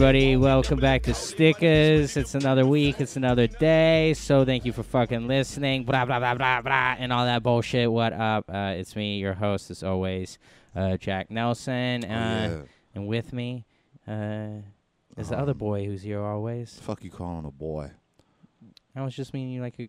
[0.00, 0.36] everybody?
[0.36, 2.16] Welcome back to Stickers.
[2.16, 3.00] It's another week.
[3.00, 4.14] It's another day.
[4.14, 5.82] So thank you for fucking listening.
[5.82, 7.90] Blah blah blah blah blah, and all that bullshit.
[7.90, 8.44] What up?
[8.48, 10.38] Uh, it's me, your host, as always,
[10.76, 12.62] uh, Jack Nelson, uh, Oh, yeah.
[12.94, 13.64] and with me
[14.06, 14.60] uh,
[15.16, 16.78] is the other boy who's here always.
[16.80, 17.90] Fuck you calling a boy.
[18.94, 19.88] I was just meaning you like a.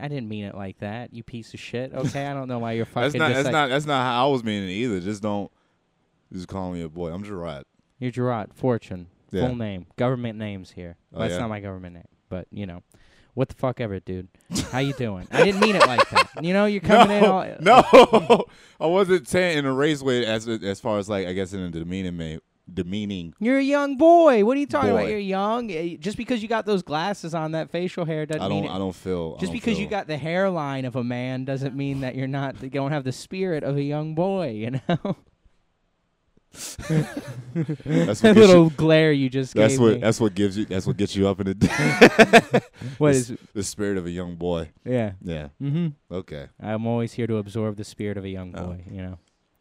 [0.00, 1.12] I didn't mean it like that.
[1.12, 1.92] You piece of shit.
[1.94, 3.10] Okay, I don't know why you're fucking.
[3.10, 3.28] That's not.
[3.34, 3.68] That's like- not.
[3.68, 4.98] That's not how I was meaning it either.
[5.00, 5.52] Just don't.
[6.32, 7.10] Just call me a boy.
[7.12, 7.64] I'm Gerard.
[7.98, 9.08] You're Gerard Fortune.
[9.30, 9.46] Yeah.
[9.46, 9.86] Full name.
[9.96, 10.96] Government names here.
[11.12, 11.40] Oh, That's yeah?
[11.40, 12.82] not my government name, but you know,
[13.34, 14.28] what the fuck ever, dude.
[14.72, 15.28] How you doing?
[15.30, 16.30] I didn't mean it like that.
[16.42, 18.20] You know, you're coming in no, all.
[18.28, 18.44] no.
[18.80, 21.60] I wasn't saying in a race way as as far as like I guess in
[21.60, 22.38] a demeaning may,
[22.72, 23.34] demeaning.
[23.38, 24.44] You're a young boy.
[24.44, 25.08] What are you talking about?
[25.08, 25.70] You're young.
[25.70, 28.64] Eh, Just because you got those glasses on, that facial hair doesn't I don't.
[28.64, 28.70] it.
[28.70, 29.32] I don't feel.
[29.36, 32.62] Just don't because you got the hairline of a man doesn't mean that you're not.
[32.62, 34.50] You don't have the spirit of a young boy.
[34.50, 35.16] You know.
[36.56, 39.92] That's that little you, glare you just That's gave what.
[39.94, 39.98] me.
[40.00, 40.64] That's what gives you.
[40.64, 41.68] That's what gets you up in the day.
[42.98, 43.32] what the, is?
[43.54, 44.70] the spirit of a young boy?
[44.84, 45.12] Yeah.
[45.22, 45.48] Yeah.
[45.62, 45.88] Mm-hmm.
[46.14, 46.48] Okay.
[46.60, 48.66] I'm always here to absorb the spirit of a young Oh.
[48.68, 48.84] boy.
[48.90, 49.18] You know,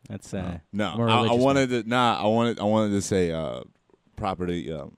[0.09, 0.59] that's uh.
[0.73, 1.89] no, more I, I wanted to.
[1.89, 2.59] Nah, I wanted.
[2.59, 3.61] I wanted to say uh,
[4.15, 4.71] property.
[4.71, 4.95] Um,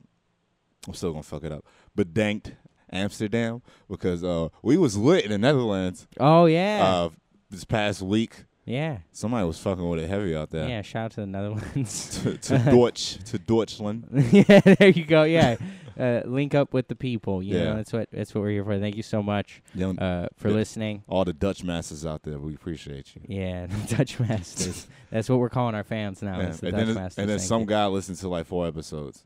[0.87, 1.65] I'm still gonna fuck it up.
[1.97, 2.53] Bedankt
[2.91, 6.79] Amsterdam because uh, we was lit in the Netherlands Oh yeah.
[6.83, 7.09] uh,
[7.49, 8.45] this past week.
[8.67, 8.99] Yeah.
[9.11, 10.67] Somebody was fucking with it heavy out there.
[10.69, 10.81] Yeah.
[10.83, 12.19] Shout out to the Netherlands.
[12.23, 14.07] to, to Deutsch, to Deutschland.
[14.31, 14.59] yeah.
[14.59, 15.23] There you go.
[15.23, 15.55] Yeah.
[15.99, 17.41] Uh, link up with the people.
[17.41, 17.63] You Yeah.
[17.63, 18.77] know, that's what that's what we're here for.
[18.77, 19.63] Thank you so much
[19.97, 21.01] uh, for listening.
[21.07, 23.21] all the Dutch masters out there, we appreciate you.
[23.27, 24.85] Yeah, the Dutch Masters.
[25.09, 26.39] That's what we're calling our fans now.
[26.39, 27.17] Yeah, the and Dutch then, Masters.
[27.17, 27.67] and then some you.
[27.67, 29.23] guy listened to like four episodes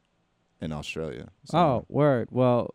[0.62, 1.28] in Australia.
[1.44, 2.30] So, Oh, word.
[2.32, 2.70] Well,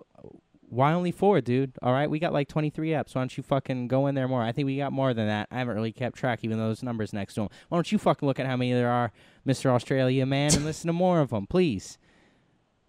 [0.68, 1.72] why only four, dude?
[1.82, 3.14] All right, we got like 23 apps.
[3.14, 4.42] Why don't you fucking go in there more?
[4.42, 5.48] I think we got more than that.
[5.50, 7.48] I haven't really kept track, even though those numbers next to them.
[7.68, 9.12] Why don't you fucking look at how many there are,
[9.46, 9.66] Mr.
[9.70, 11.98] Australia man, and listen to more of them, please?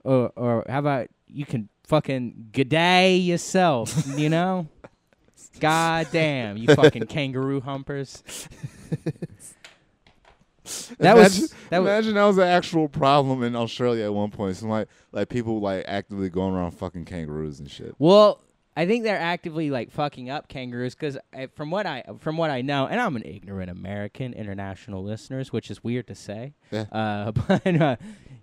[0.04, 4.68] Or, or how about you can fucking g'day yourself, you know?
[5.60, 8.24] God damn, you fucking kangaroo humpers.
[11.00, 14.56] That was Imagine- that was that was an actual problem in Australia at one point.
[14.58, 17.96] Some like like people like actively going around fucking kangaroos and shit.
[18.00, 18.42] Well,
[18.78, 21.18] I think they're actively like fucking up kangaroos because
[21.56, 25.72] from what I from what I know, and I'm an ignorant American, international listeners, which
[25.72, 26.54] is weird to say.
[26.70, 26.86] Yeah.
[26.92, 27.96] Uh, but uh,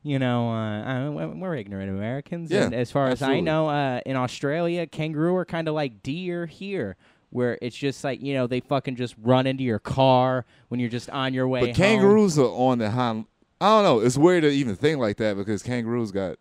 [0.03, 2.51] you know, uh, I, we're ignorant Americans.
[2.51, 6.03] Yeah, and as far as I know, uh, in Australia, kangaroo are kind of like
[6.03, 6.97] deer here.
[7.35, 10.89] Where it's just like you know they fucking just run into your car when you're
[10.89, 11.61] just on your way.
[11.61, 11.75] But home.
[11.75, 13.27] kangaroos are on the hind.
[13.61, 14.07] I don't know.
[14.07, 16.37] It's weird to even think like that because kangaroos got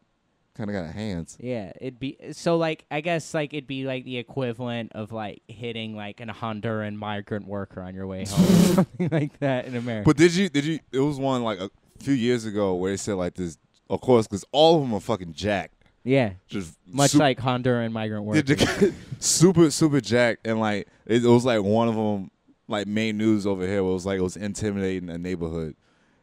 [0.56, 1.36] kind of got hands.
[1.40, 5.42] Yeah, it'd be so like I guess like it'd be like the equivalent of like
[5.48, 10.06] hitting like an Honduran migrant worker on your way home, something like that in America.
[10.06, 10.80] But did you did you?
[10.92, 13.58] It was one like a few years ago where they said like this.
[13.90, 15.83] Of course, because all of them are fucking jacked.
[16.04, 18.94] Yeah, Just much sup- like Honduran migrant workers.
[19.20, 22.30] super super jacked and like it, it was like one of them
[22.68, 23.82] like main news over here.
[23.84, 25.76] Where it was like it was intimidating a neighborhood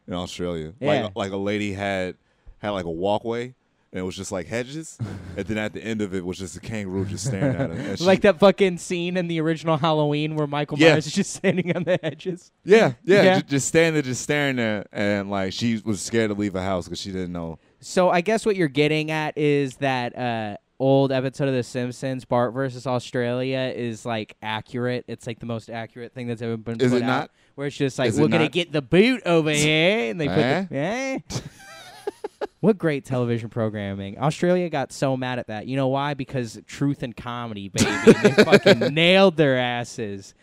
[0.07, 0.73] in Australia.
[0.79, 1.03] Yeah.
[1.05, 2.15] Like like a lady had
[2.59, 3.55] had like a walkway
[3.93, 4.97] and it was just like hedges,
[5.37, 7.97] and then at the end of it was just a kangaroo just staring at her.
[7.97, 10.91] She- like that fucking scene in the original Halloween where Michael Yeah.
[10.91, 12.51] Myers is just standing on the hedges.
[12.63, 13.35] Yeah, yeah, Yeah.
[13.39, 16.61] ju- just standing there, just staring there, and like she was scared to leave her
[16.63, 17.59] house because she didn't know.
[17.81, 22.25] So I guess what you're getting at is that uh, old episode of The Simpsons,
[22.25, 25.05] Bart versus Australia, is like accurate.
[25.07, 27.07] It's like the most accurate thing that's ever been Is put it out.
[27.07, 27.31] not?
[27.55, 28.51] Where it's just like Is we're gonna not?
[28.51, 30.65] get the boot over here, and they put Eh?
[30.69, 31.19] the eh.
[32.59, 34.19] What great television programming!
[34.19, 35.65] Australia got so mad at that.
[35.65, 36.13] You know why?
[36.13, 37.89] Because truth and comedy, baby.
[38.21, 40.35] they fucking nailed their asses,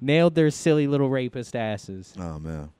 [0.00, 2.14] nailed their silly little rapist asses.
[2.18, 2.70] Oh man.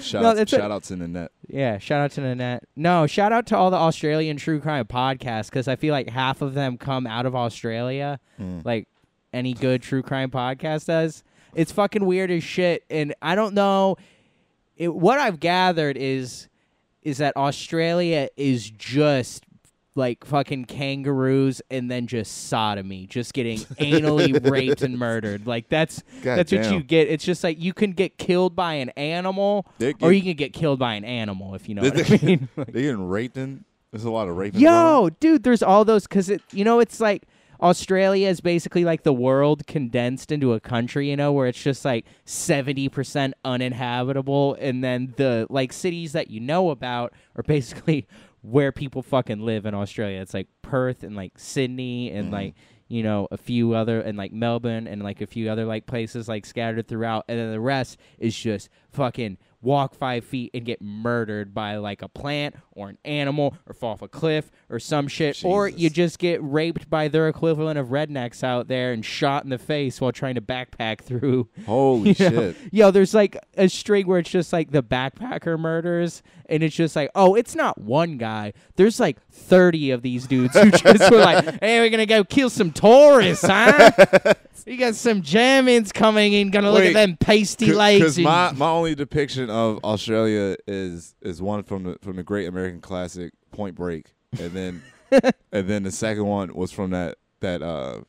[0.00, 1.32] Shout, No, out, that's a- shout out to Nanette.
[1.48, 2.64] Yeah, shout out to Nanette.
[2.76, 6.42] No, shout out to all the Australian true crime podcasts because I feel like half
[6.42, 8.64] of them come out of Australia, Mm.
[8.64, 8.86] like
[9.32, 11.24] any good true crime podcast does.
[11.54, 13.96] It's fucking weird as shit, and I don't know.
[14.76, 16.48] It, what I've gathered is
[17.02, 19.44] is that Australia is just
[20.00, 25.46] like fucking kangaroos and then just sodomy, just getting anally raped and murdered.
[25.46, 27.06] Like that's God that's what you get.
[27.08, 29.66] It's just like you can get killed by an animal,
[30.00, 32.48] or you can get killed by an animal if you know They- what I mean.
[32.56, 33.64] They getting raped in.
[33.92, 34.60] There's a lot of raping.
[34.60, 34.72] going.
[34.74, 37.24] Yo, dude, there's all those because it, you know, it's like
[37.60, 41.84] Australia is basically like the world condensed into a country, you know, where it's just
[41.84, 44.56] like 70% uninhabitable.
[44.60, 48.06] And then the like cities that you know about are basically
[48.42, 50.20] where people fucking live in Australia.
[50.20, 52.32] It's like Perth and like Sydney and Mhm.
[52.32, 52.54] like,
[52.88, 56.28] you know, a few other and like Melbourne and like a few other like places
[56.28, 60.80] like scattered throughout, and then the rest is just fucking walk five feet and get
[60.80, 65.06] murdered by like a plant or an animal or fall off a cliff or some
[65.06, 69.44] shit, or you just get raped by their equivalent of rednecks out there and shot
[69.44, 71.46] in the face while trying to backpack through.
[71.66, 72.30] Holy you know?
[72.52, 72.56] shit!
[72.72, 76.96] Yo, there's like a string where it's just like the backpacker murders, and it's just
[76.96, 78.52] like, oh, it's not one guy.
[78.76, 82.50] There's like 30 of these dudes who just were like, hey, we're gonna go kill
[82.50, 83.90] some tourists, huh?
[84.66, 88.00] we got some Germans coming in, gonna look Wait, at them pasty legs.
[88.00, 92.22] Because and- my, my only depiction of Australia is is one from the from the
[92.22, 94.82] great American classic Point Break, and then
[95.52, 98.00] and then the second one was from that that uh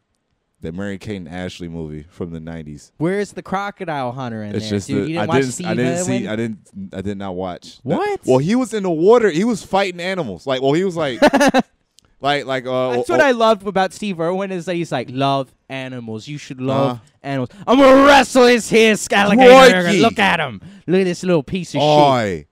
[0.61, 2.91] that Mary Kate and Ashley movie from the nineties.
[2.97, 4.97] Where's the crocodile hunter in It's there, just dude?
[4.97, 6.57] the- you didn't I watch didn't Steve I didn't see I didn't
[6.93, 7.77] I did not watch.
[7.77, 8.21] that- What?
[8.25, 9.29] well, he was in the water.
[9.29, 10.45] He was fighting animals.
[10.47, 11.19] Like well, he was like
[12.21, 12.91] like like uh.
[12.97, 16.27] That's oh, what I loved about Steve Irwin is that he's like, love animals.
[16.27, 16.99] You should love Uh.
[17.23, 17.49] animals.
[17.65, 19.81] I'm gonna wrestle his here alligator.
[19.83, 19.99] Crikey.
[19.99, 20.61] Look at him.
[20.87, 21.83] Look at this little piece of shit.
[21.83, 22.47] Oi,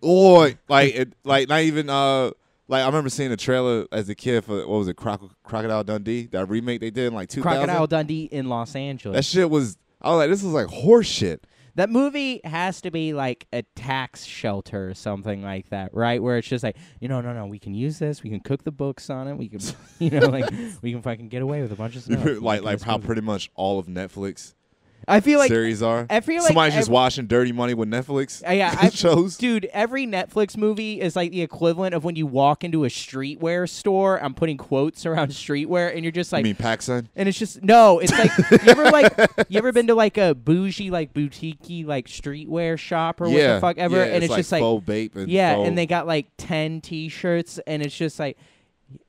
[0.04, 0.58] oi!
[0.68, 2.30] Like, it, like not even uh,
[2.68, 5.84] like I remember seeing the trailer as a kid for what was it, Croc- Crocodile
[5.84, 7.42] Dundee, that remake they did in like 2000.
[7.42, 9.16] Crocodile Dundee in Los Angeles.
[9.16, 9.76] That shit was.
[10.00, 11.44] I was like, this is like horse shit.
[11.74, 16.20] That movie has to be like a tax shelter or something like that, right?
[16.22, 18.22] Where it's just like, you know, no, no, we can use this.
[18.22, 19.36] We can cook the books on it.
[19.36, 19.60] We can,
[19.98, 20.50] you know, like
[20.82, 22.24] we can fucking get away with a bunch of stuff.
[22.40, 23.06] like, like how movie.
[23.06, 24.54] pretty much all of Netflix
[25.06, 26.06] I feel like, series are.
[26.10, 28.46] I feel like somebody's just ev- watching Dirty Money with Netflix.
[28.46, 29.36] Uh, yeah, I- shows.
[29.36, 33.68] dude, every Netflix movie is like the equivalent of when you walk into a streetwear
[33.68, 34.22] store.
[34.22, 37.06] I'm putting quotes around streetwear, and you're just like, mean, PacSun.
[37.16, 37.98] And it's just no.
[38.00, 39.14] It's like you ever like
[39.48, 43.54] you ever been to like a bougie like boutiquey like streetwear shop or what yeah,
[43.54, 45.86] the fuck ever, yeah, and it's, like just like faux bape and yeah, and they
[45.86, 48.38] got like ten T-shirts, and it's just like,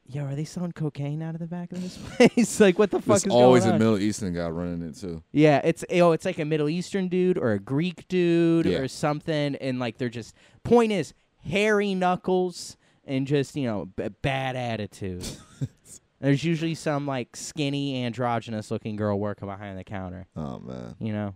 [0.07, 2.59] yo, are they selling cocaine out of the back of this place?
[2.59, 3.79] like, what the fuck There's is always going a?
[3.79, 5.23] Middle Eastern guy running it too.
[5.31, 8.79] yeah, it's oh, it's like a Middle Eastern dude or a Greek dude Yeah.
[8.79, 14.09] or something, and like they're just point is hairy knuckles and just you know b-
[14.21, 15.25] bad attitude.
[16.21, 20.27] There's usually some like skinny androgynous looking girl working behind the counter.
[20.35, 21.35] Oh man, You know,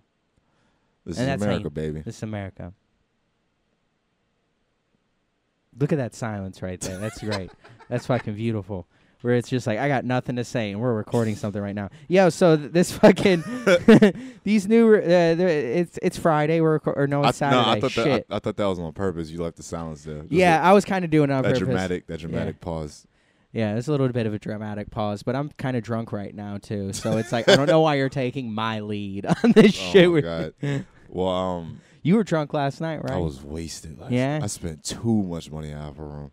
[1.05, 2.01] this And is America, you- baby.
[2.01, 2.73] this is America.
[5.79, 6.97] Look at that silence right there.
[6.99, 7.49] That's great.
[7.93, 8.87] That's fucking beautiful.
[9.21, 11.89] Where it's just like I got nothing to say, and we're recording something right now.
[12.09, 13.43] Yo, so th- this fucking
[14.43, 16.59] these new uh, it's it's Friday.
[16.59, 17.69] We're reco- or no, I, it's no, Saturday.
[17.69, 18.05] I thought Shit.
[18.05, 19.29] that I, I thought that was on purpose.
[19.29, 20.21] You left the silence there.
[20.23, 21.59] Just yeah, like I was kind of doing it on that purpose.
[21.59, 23.07] dramatic, that dramatic pause.
[23.53, 26.33] Yeah, it's a little bit of a dramatic pause, but I'm kind of drunk right
[26.35, 26.91] now too.
[26.91, 30.09] So it's like I don't know why you're taking my lead on this Oh shit.
[30.11, 30.53] my god.
[31.07, 33.13] Well, um, You were drunk last night, right?
[33.13, 33.99] I was wasted.
[33.99, 34.39] Like, Yeah?
[34.41, 36.31] I spent too much money out of a room.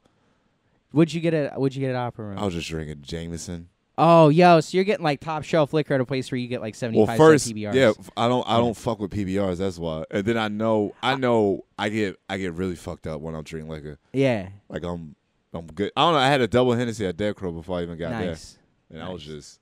[0.92, 2.38] Would you get at Would you get at Opera Room?
[2.38, 3.68] I was just drinking Jameson.
[4.02, 6.62] Oh, yo, so you're getting like top shelf liquor at a place where you get
[6.62, 7.74] like 75 Well, five first, cent PBRs.
[7.74, 9.58] yeah, I don't, I don't fuck with PBRs.
[9.58, 10.04] That's why.
[10.10, 13.42] And then I know, I know, I get, I get really fucked up when I'm
[13.42, 13.98] drinking liquor.
[14.14, 15.16] yeah, Like I'm,
[15.52, 15.92] I'm good.
[15.94, 16.18] I don't know.
[16.18, 18.56] I had a double Hennessy at Dead Crow before I even got nice.
[18.88, 19.60] there, and I was just,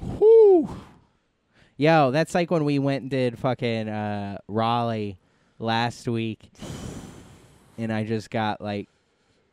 [0.00, 0.68] whoo.
[1.76, 5.18] Yo, that's like when we went and did fucking uh, Raleigh
[5.58, 6.50] last week,
[7.76, 8.88] and I just got like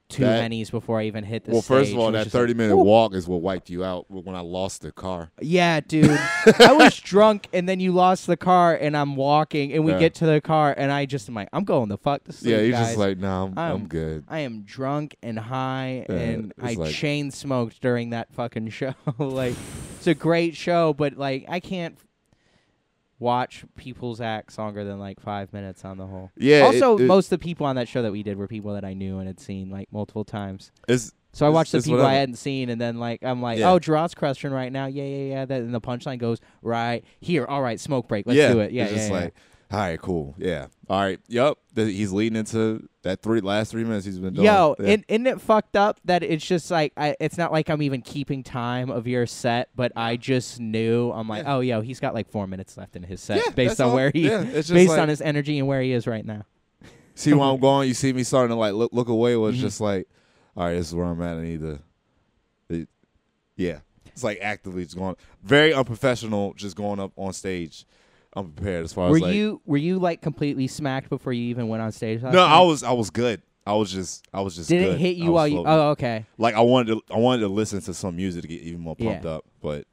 [0.10, 2.42] two That- minis before I even hit the Well, first of all, that just like,
[2.42, 5.32] 30 minute walk is what wiped you out when I lost the car.
[5.42, 6.10] Yeah, dude.
[6.60, 10.00] I was drunk, and then you lost the car, and I'm walking, and we Yeah.
[10.00, 12.52] get to the car, and I just am like, I'm going the fuck to sleep,
[12.54, 12.88] yeah, you're guys.
[12.88, 14.24] just like, nah, I'm, I'm, I'm- good.
[14.30, 18.94] I am drunk and high, Yeah, and I like- chain smoked during that fucking show.
[19.20, 19.56] like,
[19.98, 21.98] it's a great show, but like, I can't
[23.20, 26.32] watch people's acts longer than like five minutes on the whole.
[26.38, 26.62] Yeah.
[26.62, 28.74] also, it, it- most of the people on that show that we did were people
[28.74, 30.72] that I knew and had seen like multiple times.
[30.88, 33.72] it's So I watched the people I hadn't seen, and then like I'm like, Yeah.
[33.72, 35.46] oh, Gerard's question right now, yeah, yeah, yeah.
[35.46, 37.46] That and the punchline goes right here.
[37.46, 38.26] All right, smoke break.
[38.28, 38.72] Let's yeah, do it.
[38.72, 39.30] Yeah, it's yeah, just yeah.
[39.72, 41.58] All right, cool, yeah, all right, yep.
[41.76, 44.46] He's leading into that three last three minutes he's been doing.
[44.46, 44.88] Yo, yeah.
[44.92, 48.02] and isn't it fucked up that it's just like I, it's not like I'm even
[48.02, 51.56] keeping time of your set, but I just knew I'm like, Yeah.
[51.56, 53.96] oh, yo, he's got like four minutes left in his set Yeah, based on all-
[53.96, 56.26] where he, yeah, it's just based like- on his energy and where he is right
[56.26, 56.46] now.
[57.16, 57.88] see where I'm going.
[57.88, 59.36] You see me starting to like look, look away.
[59.36, 59.60] Was Mhm.
[59.60, 60.08] just like,
[60.56, 61.38] all right, this is where I'm at.
[61.38, 61.80] I need to,
[62.70, 62.90] it-
[63.56, 63.80] yeah.
[64.08, 66.54] It's like actively just going, very unprofessional.
[66.54, 67.86] Just going up on stage,
[68.38, 69.36] unprepared as far Were as like.
[69.36, 72.22] you were you like completely smacked before you even went on stage?
[72.22, 72.29] no?
[72.39, 73.41] I was I was good.
[73.65, 74.70] I was just I was just.
[74.70, 74.96] Did good.
[74.96, 75.63] it hit you while you?
[75.65, 76.25] Oh, okay.
[76.38, 78.96] like I wanted to I wanted to listen to some music to get even more
[78.96, 79.32] pumped Yeah.
[79.32, 79.86] up, but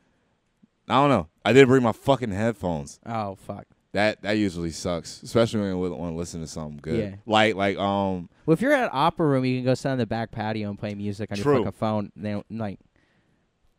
[0.88, 1.28] I don't know.
[1.44, 3.00] I didn't bring my fucking headphones.
[3.06, 3.66] Oh fuck.
[3.92, 6.98] That that usually sucks, especially when you want to listen to something good.
[6.98, 7.14] Yeah.
[7.26, 9.98] Like like um Well, if you're at an opera room, you can go sit on
[9.98, 12.12] the back patio and play music on your fucking phone.
[12.16, 12.78] They don't like.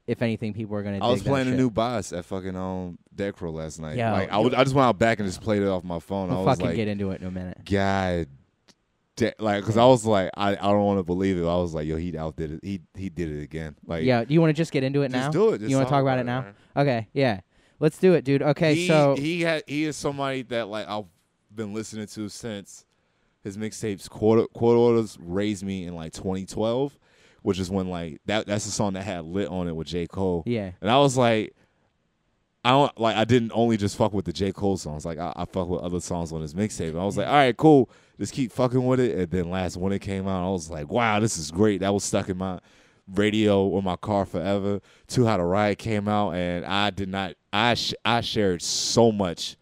[0.07, 1.03] If anything, people are gonna.
[1.03, 1.59] I was playing a shit.
[1.59, 3.97] new Bas at fucking um Dead Crow last night.
[3.97, 6.00] Yo, like I, would, I just went out back and just played it off my
[6.00, 6.29] phone.
[6.29, 7.57] We'll I was fucking like, get into it in a minute.
[7.65, 8.27] God,
[9.15, 11.41] da- like, because I was like, I, I don't want to believe it.
[11.41, 12.59] I was like, yo, he outdid it.
[12.62, 13.75] He he did it again.
[13.85, 15.21] Like, yeah, do you want to just get into it now?
[15.21, 15.59] just do it.
[15.59, 16.45] Just you want to talk about it now?
[16.77, 17.39] Okay, yeah,
[17.79, 18.43] let's do it, dude.
[18.43, 21.05] Okay, he, so he had he is somebody that like I've
[21.53, 22.85] been listening to since
[23.43, 26.97] his mixtapes quarter quarter water raised me in like 2012,
[27.46, 30.08] which is when like that that's the song that had lit on it with J
[30.08, 30.44] Cole.
[30.46, 31.54] yeah, And I was like,
[32.64, 33.16] I don't like.
[33.16, 35.06] I didn't only just fuck with the J Cole songs.
[35.06, 36.90] Like I, I fuck with other songs on his mixtape.
[36.90, 37.90] And I was like, all right, cool.
[38.20, 39.16] Just keep fucking with it.
[39.16, 41.82] And then last when it came out, I was like, wow, this is great.
[41.82, 42.60] That was stuck in my
[43.14, 44.82] radio or my car forever.
[45.08, 47.36] Too High to Riot came out, and I did not.
[47.54, 49.58] I sh- I shared so much,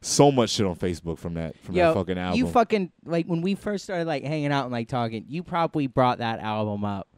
[0.00, 2.38] so much shit on Facebook from that from yo, that fucking album.
[2.38, 5.26] you fucking like when we first started like hanging out and like talking.
[5.28, 7.08] You probably brought that album up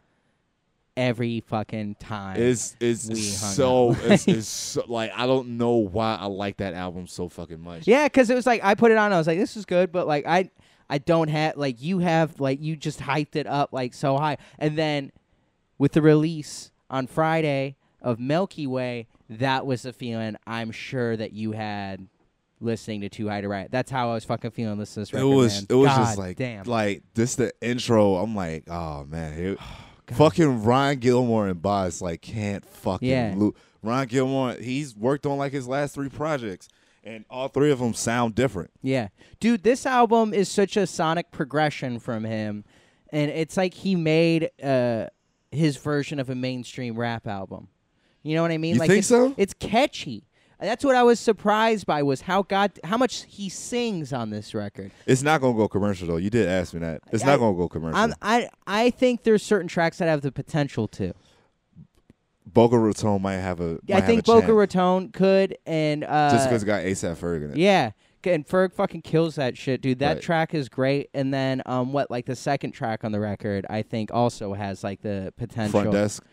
[1.01, 2.37] every fucking time.
[2.37, 7.07] It's it's so it's, it's so, like I don't know why I like that album
[7.07, 7.89] so fucking much.
[7.89, 9.13] Yeah, because it was like I put it on.
[9.13, 10.51] I was like, this is good, but like I,
[10.91, 14.37] I don't have like you have like you just hyped it up like so high,
[14.59, 15.11] and then
[15.79, 21.33] with the release on Friday of Milky Way, that was the feeling I'm sure that
[21.33, 22.07] you had
[22.61, 23.71] listening to Too High to Riot.
[23.71, 25.67] That's how I was fucking feeling listening to this it was man.
[25.71, 26.65] it was God just like damn.
[26.65, 28.17] like this the intro.
[28.17, 29.59] I'm like, oh man, it,
[30.17, 33.35] fucking Ron Gilmore and Bas like can't fucking Yeah.
[33.37, 36.69] lo- Ron Gilmore, he's worked on like his last three projects,
[37.03, 38.71] and all three of them sound different.
[38.83, 39.09] Yeah.
[39.41, 42.65] Dude, this album is such a sonic progression from him.
[43.13, 45.07] And it's like he made uh
[45.51, 47.69] his version of a mainstream rap album.
[48.23, 48.75] You know what I mean?
[48.75, 49.35] You like think it's, so?
[49.37, 50.29] It's catchy.
[50.61, 54.53] That's what I was surprised by was how God how much he sings on this
[54.55, 54.91] record.
[55.07, 56.17] It's not gonna go commercial though.
[56.19, 57.01] You did ask me that.
[57.13, 57.99] It's I- not gonna go commercial.
[57.99, 61.15] I'm, I I think there's certain tracks that have the potential to.
[62.47, 63.79] Boca Raton might have a.
[63.89, 67.51] I might think Boca Raton could and uh just because it got ASAP Ferg in
[67.53, 67.57] it.
[67.57, 67.93] Yeah.
[68.25, 70.01] And Ferg fucking kills that shit, dude.
[70.01, 70.23] That Right.
[70.23, 71.09] track is great.
[71.15, 74.83] And then um what like the second track on the record I think also has
[74.85, 75.81] like the potential.
[75.81, 76.25] Front desk,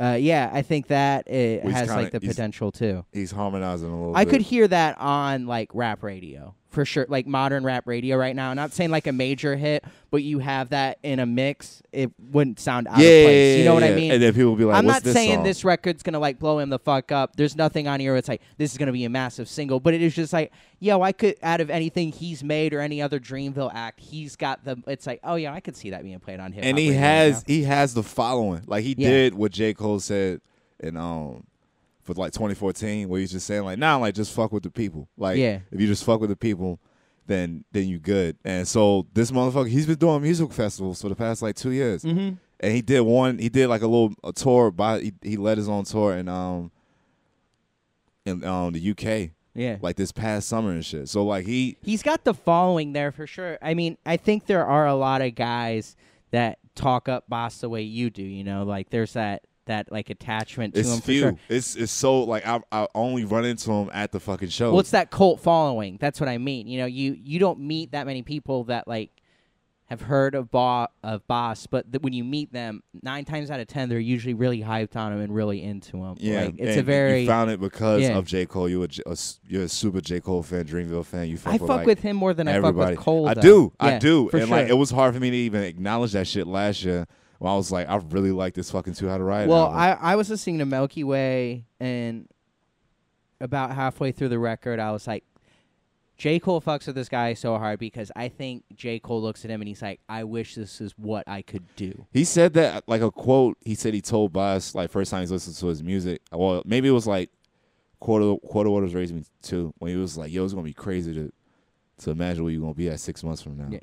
[0.00, 3.04] Uh yeah, I think that it Well, he's has kinda- like the he's- potential too.
[3.12, 4.16] he's harmonizing a little.
[4.16, 4.30] I bit.
[4.30, 6.54] could hear that on like rap radio.
[6.70, 8.52] For sure, like modern rap radio right now.
[8.52, 12.60] Not saying like a major hit, but you have that in a mix, it wouldn't
[12.60, 13.58] sound out yeah, of place.
[13.58, 14.12] You know what I mean?
[14.12, 15.44] And then people be like, I'm not this saying song?
[15.44, 17.36] this record's gonna like blow him the fuck up.
[17.36, 18.16] There's nothing on here.
[18.16, 21.00] It's like this is gonna be a massive single, but it is just like, yo,
[21.00, 24.76] I could out of anything he's made or any other Dreamville act, he's got the.
[24.86, 26.64] It's like, oh yeah, I could see that being played on hip.
[26.64, 28.62] and he has he has the following.
[28.66, 29.08] Like he Yeah.
[29.08, 30.42] did what J Cole said
[30.80, 31.44] and um
[32.14, 35.08] for like 2014, where he's just saying like, nah, like just fuck with the people.
[35.16, 35.60] Like, Yeah.
[35.70, 36.80] if you just fuck with the people,
[37.26, 38.36] then then you good.
[38.44, 42.02] And so this motherfucker, he's been doing music festivals for the past like two years,
[42.02, 42.34] Mm-hmm.
[42.60, 43.38] and he did one.
[43.38, 46.28] He did like a little a tour by he, he led his own tour in
[46.28, 46.70] um
[48.24, 49.76] in um the UK Yeah.
[49.82, 51.08] like this past summer and shit.
[51.08, 53.58] So like he He's got the following there for sure.
[53.62, 55.96] I mean, I think there are a lot of guys
[56.30, 58.22] that talk up Bas the way you do.
[58.22, 61.20] You know, like there's that that like attachment to it's him for few.
[61.20, 61.36] sure.
[61.48, 64.72] It's it's so like I I only run into him at the fucking show.
[64.72, 65.96] Well, it's that cult following.
[66.00, 66.66] That's what I mean.
[66.66, 69.10] You know, you you don't meet that many people that like
[69.86, 73.58] have heard of Bo- of Bas, but th- when you meet them, nine times out
[73.58, 76.14] of ten, they're usually really hyped on him and really into him.
[76.18, 77.22] Yeah, like, it's a very.
[77.22, 78.18] you found it because Yeah.
[78.18, 78.68] of J Cole.
[78.68, 81.28] You a s- you're a super J Cole fan, Dreamville fan.
[81.28, 82.96] You fuck I with, fuck like, with him more than I fuck everybody.
[82.96, 83.28] with Cole.
[83.30, 83.40] I though.
[83.40, 84.48] do, I do, and sure.
[84.58, 87.06] like it was hard for me to even acknowledge that shit last year.
[87.38, 89.48] When I was like, I really like this fucking Too High to Riot.
[89.48, 89.78] Well, album.
[89.78, 92.28] I, I was listening to Milky Way, and
[93.40, 95.24] about halfway through the record, I was like,
[96.16, 96.40] J.
[96.40, 98.98] Cole fucks with this guy so hard because I think J.
[98.98, 102.06] Cole looks at him and he's like, I wish this is what I could do.
[102.12, 103.56] he said that like a quote.
[103.60, 106.20] He said he told Bas like first time he's listened to his music.
[106.32, 107.30] Well, maybe it was like
[108.00, 109.72] quarter quarter water raised me too.
[109.78, 111.32] When he was like, "Yo, it's gonna be crazy to
[111.98, 113.78] to imagine where you're gonna be at six months from now." Yeah.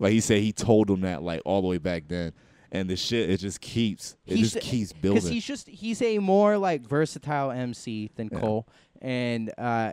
[0.00, 2.32] Like he said, he told him that like all the way back then,
[2.72, 5.16] and the shit it just keeps it He's- just keeps building.
[5.16, 8.40] Because he's just, he's a more like versatile MC than Yeah.
[8.40, 8.68] Cole.
[9.02, 9.92] And uh,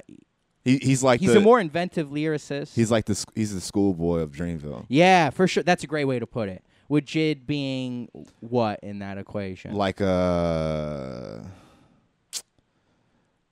[0.65, 2.75] He, he's like he's the, a more inventive lyricist.
[2.75, 4.85] he's like the he's the schoolboy of Dreamville.
[4.89, 5.63] yeah, for sure.
[5.63, 6.63] That's a great way to put it.
[6.89, 9.73] With Jid being what in that equation?
[9.73, 11.39] Like uh,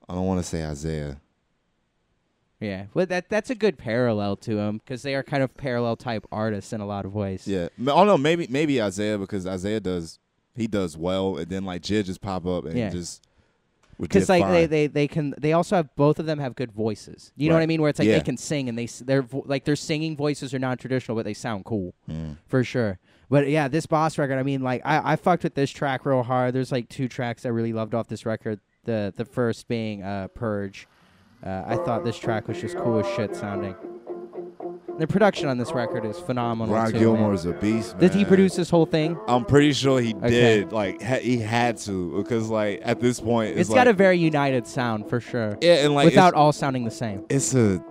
[0.08, 1.20] I don't want to say Isaiah.
[2.60, 5.96] Yeah, well, that that's a good parallel to him because they are kind of parallel
[5.96, 7.46] type artists in a lot of ways.
[7.46, 10.18] Yeah, oh no, maybe maybe Isaiah because Isaiah does
[10.54, 12.88] he does well, and then like Jid just pop up and Yeah.
[12.88, 13.22] just
[14.00, 14.70] because like they, fine.
[14.70, 17.30] they they can they also have both of them have good voices.
[17.36, 17.80] You know what I mean?
[17.82, 18.18] Where it's like Yeah.
[18.18, 21.26] they can sing and they they're vo- like their singing voices are non traditional, but
[21.26, 22.36] they sound cool Mm.
[22.46, 22.98] for sure.
[23.28, 26.22] But yeah, this Bas record, I mean, like I, I fucked with this track real
[26.22, 26.54] hard.
[26.54, 28.60] There's like two tracks I really loved off this record.
[28.84, 30.86] The the first being uh, Purge.
[31.44, 33.74] Uh, I thought this track was just cool as shit sounding.
[34.98, 36.74] The production on this record is phenomenal.
[36.74, 37.34] Ron too, Gilmore man.
[37.34, 37.98] is a beast.
[37.98, 39.18] Did he produce this whole thing?
[39.28, 40.30] I'm pretty sure he Okay.
[40.30, 40.72] did.
[40.72, 43.92] Like ha- he had to because like at this point it's, it's like, got a
[43.92, 47.24] very united sound for sure, yeah, and like without all sounding the same.
[47.28, 47.82] it's a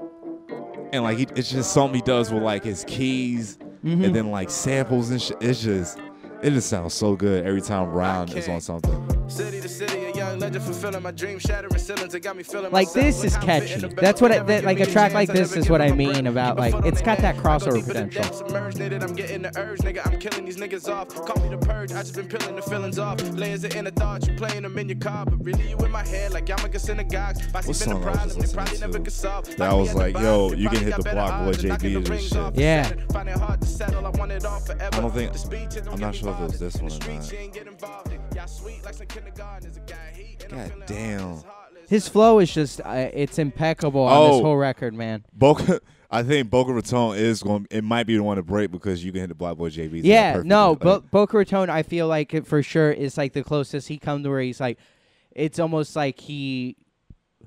[0.93, 4.05] and like he, it's just something he does with like his keys Mhm.
[4.05, 5.37] and then like samples and shit.
[5.41, 5.99] It's just
[6.41, 9.07] it just sounds so good every time Ron is on something.
[9.27, 12.13] City to city, a young legend fulfilling my dream, shattering ceilings.
[12.13, 13.87] It got me feeling Like this is Look how I'm catchy.
[13.95, 16.73] That's what I, that, like a track like this is what I mean about like
[16.85, 17.45] it's got that gas.
[17.45, 18.21] I go crossover deep in the potential.
[18.21, 20.05] depths, submerged in it, I'm getting the urge, nigga.
[20.05, 21.09] I'm killing these niggas off.
[21.09, 21.91] Call me the purge.
[21.91, 23.21] I just been peeling the feelings off.
[23.33, 26.05] Layers of inner thoughts, you playing them in your car, but really you in my
[26.05, 27.37] head like I'm a synagogue.
[27.51, 29.57] What been a song I was problem, they probably listening never to could solve.
[29.57, 32.55] that was like, yo, you can hit the block boy odds JB the and shit.
[32.55, 32.91] Yeah.
[33.11, 34.95] Find hard to settle, I want it all forever.
[34.95, 36.99] I don't think- The speeches don't I'm not sure if it was this one or
[36.99, 38.24] not.
[38.61, 38.81] You ain't get involved in.
[38.81, 41.19] Y'all sweet like some kindergarten is a guy heat, and I'm God damn.
[41.19, 41.89] heartless, heartless.
[41.89, 44.43] His flow is just uh, it's impeccable on this Oh.
[44.43, 45.23] whole record, man.
[45.33, 45.79] Boca,
[46.11, 47.67] I think Boca Raton is going.
[47.71, 49.89] It might be the one to break because you can hit the Black Boy JB.
[49.89, 53.17] to that Yeah, no, Like, Bo- Boca Raton, I feel like it for sure is
[53.17, 54.77] like the closest he come to where he's like,
[55.31, 56.77] it's almost like he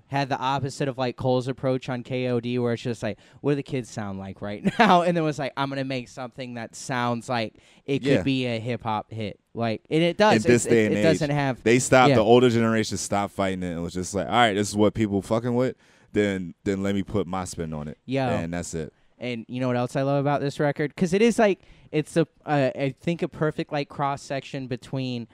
[0.08, 3.56] had the opposite of like Cole's approach on KOD, where it's just like, what do
[3.56, 5.02] the kids sound like right now?
[5.02, 7.54] And then was like, I'm gonna make something that sounds like
[7.86, 8.16] it Yeah.
[8.16, 10.44] could be a hip hop hit, like, and it does.
[10.44, 11.62] in this day it, and it age, doesn't have.
[11.62, 12.08] They stopped.
[12.10, 12.16] yeah.
[12.16, 13.73] The older generation stopped fighting it.
[13.73, 15.76] and was just like, all right, this is what people fucking with.
[16.12, 17.99] Then, then let me put my spin on it.
[18.06, 18.92] Yeah, and that's it.
[19.18, 20.94] And you know what else I love about this record?
[20.94, 21.60] Because it is like
[21.92, 25.26] it's a uh, I think a perfect like cross section between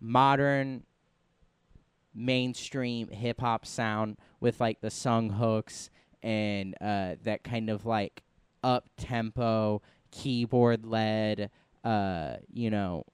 [0.00, 0.82] modern
[2.14, 5.90] mainstream hip hop sound with like the sung hooks
[6.22, 8.22] and uh, that kind of like
[8.62, 11.50] up tempo keyboard led
[11.84, 13.04] uh, you know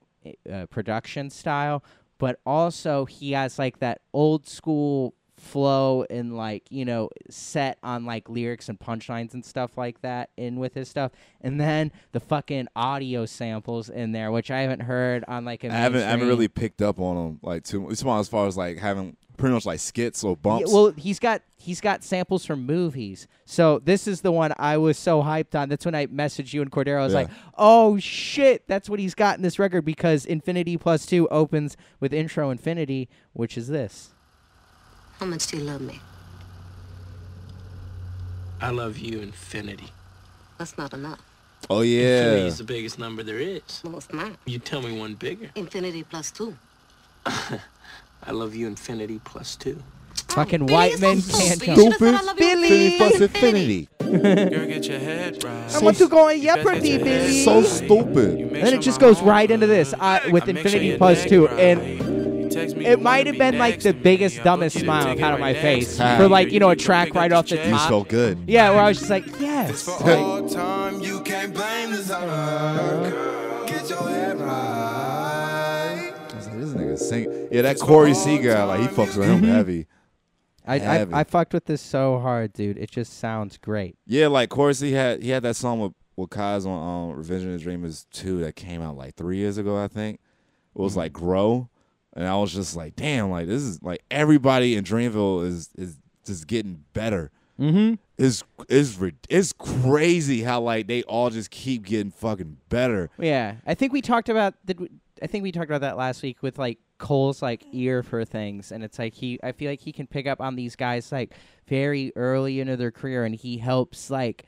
[0.51, 1.83] uh, production style,
[2.17, 8.05] but also he has like that old school flow and like you know set on
[8.05, 12.19] like lyrics and punchlines and stuff like that in with his stuff and then the
[12.19, 16.09] fucking audio samples in there which i haven't heard on like a I haven't, I
[16.09, 18.03] haven't really picked up on them like too much.
[18.03, 20.73] As far as like having pretty much like skits or Yeah, bumps.
[20.73, 23.27] well, he's got he's got samples from movies.
[23.45, 25.69] So this is the one I was so hyped on.
[25.69, 27.01] That's when I messaged you and Cordero.
[27.01, 27.19] I was Yeah.
[27.19, 31.77] like, "Oh shit, that's what he's got in this record because Infinity Plus Two opens
[31.99, 34.09] with Intro Infinity, which is this."
[35.19, 35.99] How much do you love me?
[38.61, 39.89] I love you, infinity.
[40.57, 41.19] That's not enough.
[41.69, 43.81] oh Infinity yeah, is the biggest number there is.
[43.83, 44.31] Well, it's not.
[44.45, 45.49] You tell me one bigger.
[45.55, 46.57] Infinity plus two.
[47.25, 49.81] I love you, infinity plus two.
[50.29, 51.77] Fucking Billy, white you're men so can't stupid.
[51.77, 51.97] You jump.
[51.99, 52.95] should've I Billy.
[52.95, 53.89] Infinity plus infinity.
[53.99, 55.75] Girl, get your head right.
[55.75, 57.43] I want to go on You Jeopardy, get your head Billy.
[57.43, 58.39] So stupid.
[58.39, 59.99] You make Then it just goes right into this good.
[59.99, 61.59] uh, with I Infinity your Plus neck Two, right.
[61.59, 62.26] and You text me,
[62.87, 65.53] it might have be been like the biggest, dumbest smile take it out of my
[65.53, 67.65] right face next for like you know a track right off the check.
[67.65, 67.89] He's top.
[67.89, 68.39] so good.
[68.47, 69.83] Yeah, where I was just like, yes.
[69.83, 73.67] For time, you can't blame the sun.
[73.67, 76.13] Get your head right.
[76.31, 77.47] I was like, this nigga sing.
[77.51, 79.87] Yeah, that Correy C guy, like he fucks with him heavy.
[80.65, 82.77] I, I I fucked with this so hard, dude.
[82.77, 83.95] It just sounds great.
[84.05, 87.45] Yeah, like Correy C had he had that song with with Kaz on um, Revenge
[87.45, 90.19] of the Dreamers two that came out like three years ago, I think.
[90.75, 91.69] It was like Grow,
[92.17, 95.97] and I was just like, damn, like this is like everybody in Dreamville is is
[96.25, 97.31] just getting better.
[97.59, 97.93] Mm-hmm.
[98.17, 98.97] It's it's
[99.29, 103.11] it's crazy how like they all just keep getting fucking better.
[103.19, 104.81] Yeah, I think we talked about did
[105.21, 108.71] I think we talked about that last week with like Cole's like ear for things,
[108.71, 111.35] and it's like he I feel like he can pick up on these guys like
[111.67, 114.45] very early into their career, and he helps like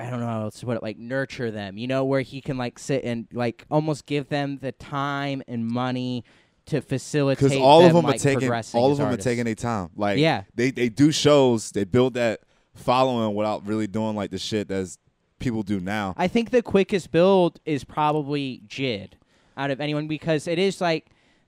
[0.00, 2.40] I don't know how else to put it, like nurture them, you know, where he
[2.40, 6.24] can like sit and like almost give them the time and money
[6.66, 9.90] to facilitate Because all of them are taking all of them are taking their time.
[9.96, 10.44] Like Yeah.
[10.54, 12.40] they they do shows, they build that
[12.74, 14.98] following without really doing like the shit that's
[15.40, 16.14] people do now.
[16.16, 19.12] I think the quickest build is probably Jid
[19.56, 21.06] out of anyone because it is like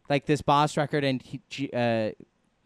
[0.09, 2.11] like this Bas record and he, uh,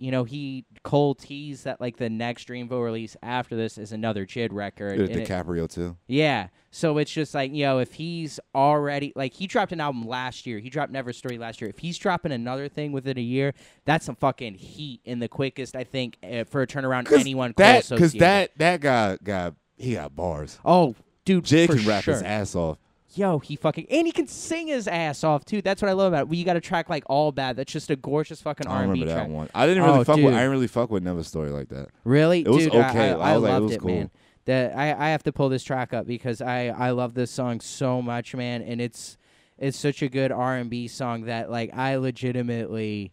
[0.04, 4.26] you know he Cole teased that like the next Dreamville release after this is another
[4.26, 5.00] Jid record.
[5.00, 5.96] It- DiCaprio too.
[6.06, 10.06] yeah, so it's just like you know if he's already like he dropped an album
[10.06, 11.70] last year, he dropped Never Story last year.
[11.70, 13.54] If he's dropping another thing within a year,
[13.86, 17.88] that's some fucking heat in the quickest I think uh, for a turnaround anyone that
[17.88, 20.58] because that that guy got he got bars.
[20.66, 22.12] oh dude for can rap sure.
[22.12, 22.76] his ass off.
[23.16, 25.62] Yo, he fucking and he can sing his ass off too.
[25.62, 26.34] That's what I love about it.
[26.36, 27.56] You got a track like All Bad.
[27.56, 29.28] That's just a gorgeous fucking I R and B remember track.
[29.28, 29.48] that one.
[29.54, 30.24] I didn't really Oh, fuck with.
[30.26, 30.34] dude.
[30.34, 31.88] I didn't really fuck with Never Story like that.
[32.04, 33.10] Really, It was dude, I- okay.
[33.10, 33.90] I, I I was like, it loved was it, cool.
[33.90, 34.10] man.
[34.46, 37.60] That I I have to pull this track up because I I love this song
[37.60, 39.16] so much, man, and it's
[39.58, 43.12] it's such a good R and B song that like I legitimately.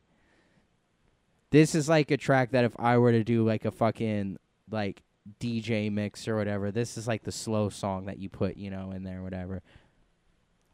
[1.51, 4.37] This is like a track that if I were to do like a fucking
[4.69, 5.03] like
[5.39, 8.91] DJ mix or whatever, this is like the slow song that you put you know
[8.91, 9.61] in there, or whatever.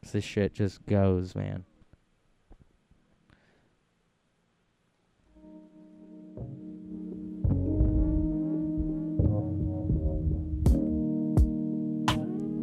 [0.02, 1.64] 'Cause This shit just goes, man.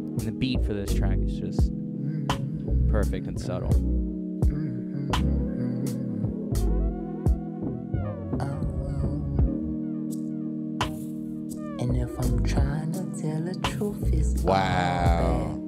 [0.08, 1.70] And the beat for this track is just
[2.88, 3.74] perfect and subtle.
[11.78, 15.60] And if I'm trying to tell the truth, it's Wow.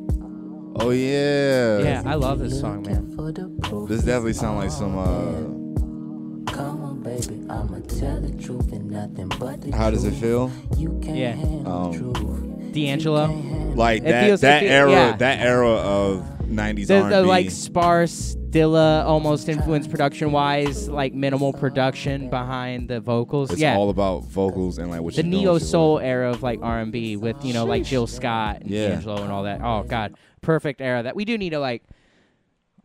[0.81, 1.79] Oh yeah.
[1.79, 3.11] Yeah, I love this song, man.
[3.17, 4.97] For the proof, This definitely sound like some.
[4.97, 10.12] uh Come on, baby, I'ma tell the truth and nothing but the How does it
[10.14, 10.51] feel?
[10.77, 11.33] You can't Yeah.
[11.71, 12.73] Um, the truth.
[12.73, 13.27] D'Angelo,
[13.75, 15.17] Like It that feels- that feel- era yeah.
[15.17, 17.14] that era of '90s the, R&B.
[17.14, 23.50] the like sparse Dilla almost influenced production wise, like minimal production behind the vocals.
[23.50, 26.80] it's yeah, all about vocals and like what the neo soul era of like R
[26.80, 28.88] and B with you know like Jill Scott and Yeah.
[28.88, 29.61] D'Angelo and all that.
[29.62, 31.82] Oh God, perfect era that we do need to like.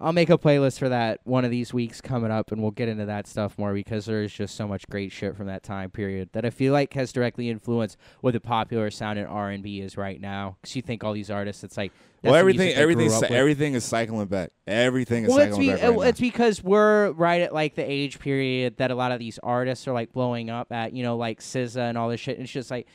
[0.04, 2.90] I'll make a playlist for that one of these weeks coming up, and we'll get
[2.90, 5.92] into that stuff more because there is just so much great shit from that time
[5.92, 9.64] period that I feel like has directly influenced what the popular sound in R and
[9.64, 10.58] B is right now.
[10.62, 11.94] Because you think all these artists, it's like.
[12.22, 14.52] Well, everything everything everything is cycling back.
[14.68, 17.90] Everything is Well, cycling be, back right uh, it's because we're right at like the
[17.90, 21.18] age period that a lot of these artists are like blowing up at, you know,
[21.18, 22.38] like SZA and all this shit.
[22.38, 22.88] And it's just like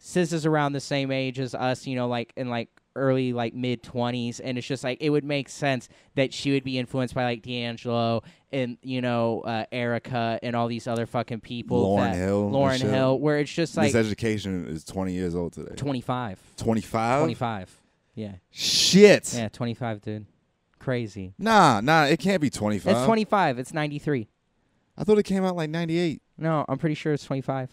[0.00, 3.82] SZA's around the same age as us, you know, like and like early like mid
[3.82, 7.24] twenties, and it's just like it would make sense that she would be influenced by
[7.24, 11.96] like D'Angelo and you know uh, Erykah and all these other fucking people.
[11.96, 12.80] Lauryn that- Hill Lauryn.
[12.80, 15.74] Hill, where it's just like this education is 20 years old today.
[15.74, 17.20] 25, 25.
[17.20, 17.80] 25.
[18.16, 19.34] Yeah, Shit.
[19.34, 20.26] yeah, twenty five, dude.
[20.78, 21.34] Crazy.
[21.38, 22.92] Nah, nah, it can't be 25.
[22.96, 23.58] It's twenty five.
[23.58, 24.28] It's ninety three.
[24.96, 26.22] I thought it came out like 98.
[26.38, 27.72] No, I'm pretty sure it's 25.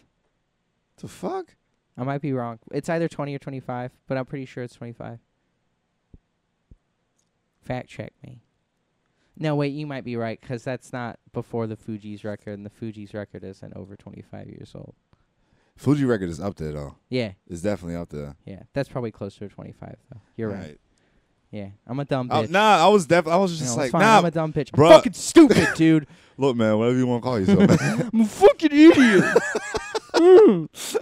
[0.98, 1.54] The fuck?
[1.98, 2.60] I might be wrong.
[2.72, 5.20] It's either 20 or 25, but I'm pretty sure it's 25.
[7.62, 8.42] Fact check me.
[9.38, 12.70] No, wait, you might be right because that's not before the Fugees record, and the
[12.70, 14.94] Fugees record isn't over 25 years old.
[15.78, 16.96] Fuji record is up there though.
[17.10, 18.36] Yeah, It's definitely up there.
[18.46, 20.22] yeah, that's probably closer to 25 though.
[20.36, 20.60] You're right.
[20.60, 20.80] Right.
[21.50, 22.50] Yeah, I'm a dumb Oh, bitch.
[22.50, 24.02] nah, I was def- I was just know, like, fine.
[24.02, 24.70] nah, I'm a dumb bitch.
[24.74, 26.08] I'm fucking stupid, dude.
[26.38, 27.82] look, man, whatever you want to call yourself.
[27.82, 28.10] man.
[28.14, 29.24] I'm a fucking idiot.
[30.14, 31.02] Mm.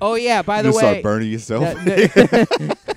[0.00, 1.76] Oh yeah, by the you way, start burning yourself.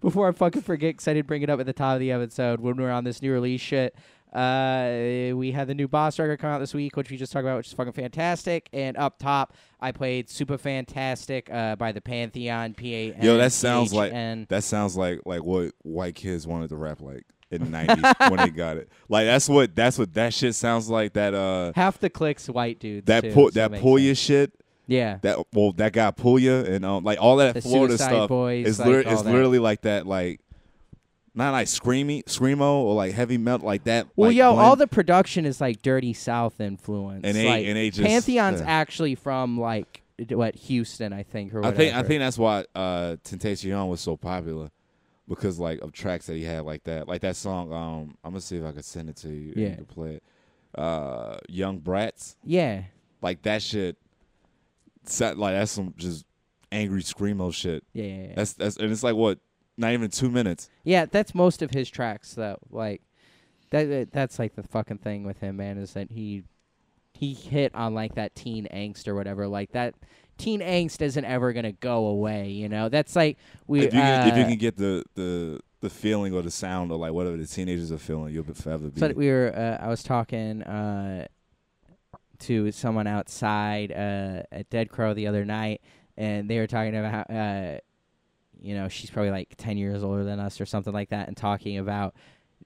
[0.00, 2.12] Before I fucking forget, 'cause I didn't bring it up at the top of the
[2.12, 3.94] episode when we were on this new release shit.
[4.34, 7.44] Uh, we had the new Bas record come out this week, which we just talked
[7.44, 8.68] about, which is fucking fantastic.
[8.72, 13.22] And up top, I played Super Fantastic uh, by the Pantheon P A N.
[13.22, 14.12] Yo, that sounds like
[14.48, 18.36] that sounds like like what white kids wanted to rap like in the nineties when
[18.40, 18.90] they got it.
[19.08, 21.12] Like that's what that's what that shit sounds like.
[21.14, 23.06] That uh half the clicks white dudes.
[23.06, 24.18] that too, pull so that pull sense.
[24.18, 24.52] shit.
[24.86, 28.66] Yeah, That well that guy Pouya and um like all that The Florida stuff Boys,
[28.66, 30.40] is like, all it's literally like that like
[31.34, 34.06] not like screamy screamo or like heavy metal like that.
[34.14, 34.66] Well, like, yo, blend.
[34.66, 37.22] all the production is like Dirty South influence.
[37.24, 38.66] And they- like, and they just- Pantheon's yeah.
[38.68, 41.74] actually from like what Houston, I think, or whatever.
[41.74, 44.70] I think I think that's why uh Tentacion was so popular
[45.28, 47.08] because like of tracks that he had like that.
[47.08, 49.56] Like that song um I'm gonna see if I can send it to you and
[49.56, 49.68] Yeah.
[49.70, 50.22] you can play it.
[50.78, 52.36] Uh Young Brats.
[52.44, 52.82] Yeah,
[53.22, 53.96] Like that shit
[55.06, 56.24] sa- like that's some just
[56.72, 57.84] angry screamo shit.
[57.92, 58.32] yeah, yeah, yeah.
[58.36, 59.38] That's that's and it's like what
[59.76, 60.68] not even 2 minutes.
[60.84, 62.58] Yeah, that's most of his tracks though.
[62.70, 63.02] Like
[63.70, 66.44] that that- that's like the fucking thing with him, man, is that he
[67.12, 69.46] he hit on like that teen angst or whatever.
[69.46, 69.94] Like that
[70.36, 72.88] teen angst isn't ever going to go away, you know.
[72.88, 73.38] That's like
[73.68, 76.50] we if you can, if you uh, can get the the the feeling or the
[76.50, 78.98] sound or like whatever the teenagers are feeling, you'll be forever be.
[78.98, 79.52] So we were.
[79.54, 81.26] Uh, I was talking uh,
[82.40, 85.80] to someone outside uh, at Dead Crow the other night,
[86.16, 87.78] and they were talking about how, uh,
[88.60, 91.36] you know, she's probably like ten years older than us or something like that, and
[91.36, 92.14] talking about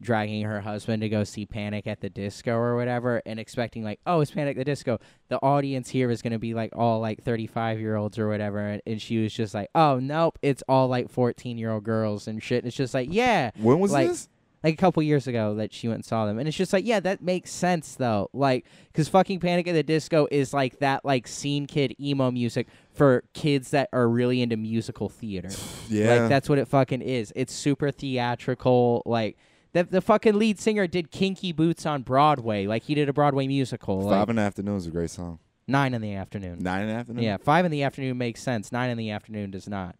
[0.00, 3.98] dragging her husband to go see Panic at the Disco or whatever, and expecting like,
[4.06, 5.00] oh, it's Panic at the Disco.
[5.28, 8.82] The audience here is gonna be like all like thirty-five year olds or whatever, and,
[8.86, 12.40] and she was just like, oh nope, it's all like fourteen year old girls and
[12.40, 12.62] shit.
[12.62, 14.28] And it's just like, yeah, when was like, this?
[14.64, 16.84] Like a couple years ago that she went and saw them, and it's just like,
[16.84, 21.04] yeah, that makes sense though, like, because fucking Panic at the Disco is like that
[21.04, 25.50] like scene kid emo music for kids that are really into musical theater.
[25.90, 26.20] Yeah.
[26.20, 27.32] like that's what it fucking is.
[27.34, 29.36] It's super theatrical, like.
[29.74, 32.66] The, the fucking lead singer did Kinky Boots on Broadway.
[32.66, 34.00] Like he did a Broadway musical.
[34.00, 35.38] like, Five in the afternoon is a great song.
[35.66, 36.60] nine in the afternoon.
[36.60, 37.22] Nine in the afternoon.
[37.22, 38.72] Yeah, five in the afternoon makes sense.
[38.72, 39.94] Nine in the afternoon does not.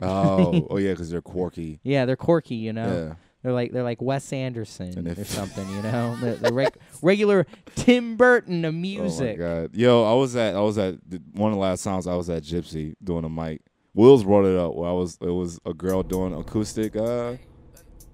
[0.00, 1.78] Oh, oh yeah, because they're quirky.
[1.82, 3.08] Yeah, they're quirky, you know.
[3.08, 3.14] Yeah.
[3.42, 6.16] They're like they're like Wes Anderson And or something, you know.
[6.16, 7.46] the the reg- regular
[7.76, 9.38] Tim Burton of music.
[9.40, 10.96] Oh my god, yo, I was at I was at
[11.32, 13.60] one of the last times I was at Gypsy doing a mic.
[13.94, 14.74] Wills brought it up.
[14.74, 16.96] Where I was it was a girl doing acoustic.
[16.96, 17.36] Uh,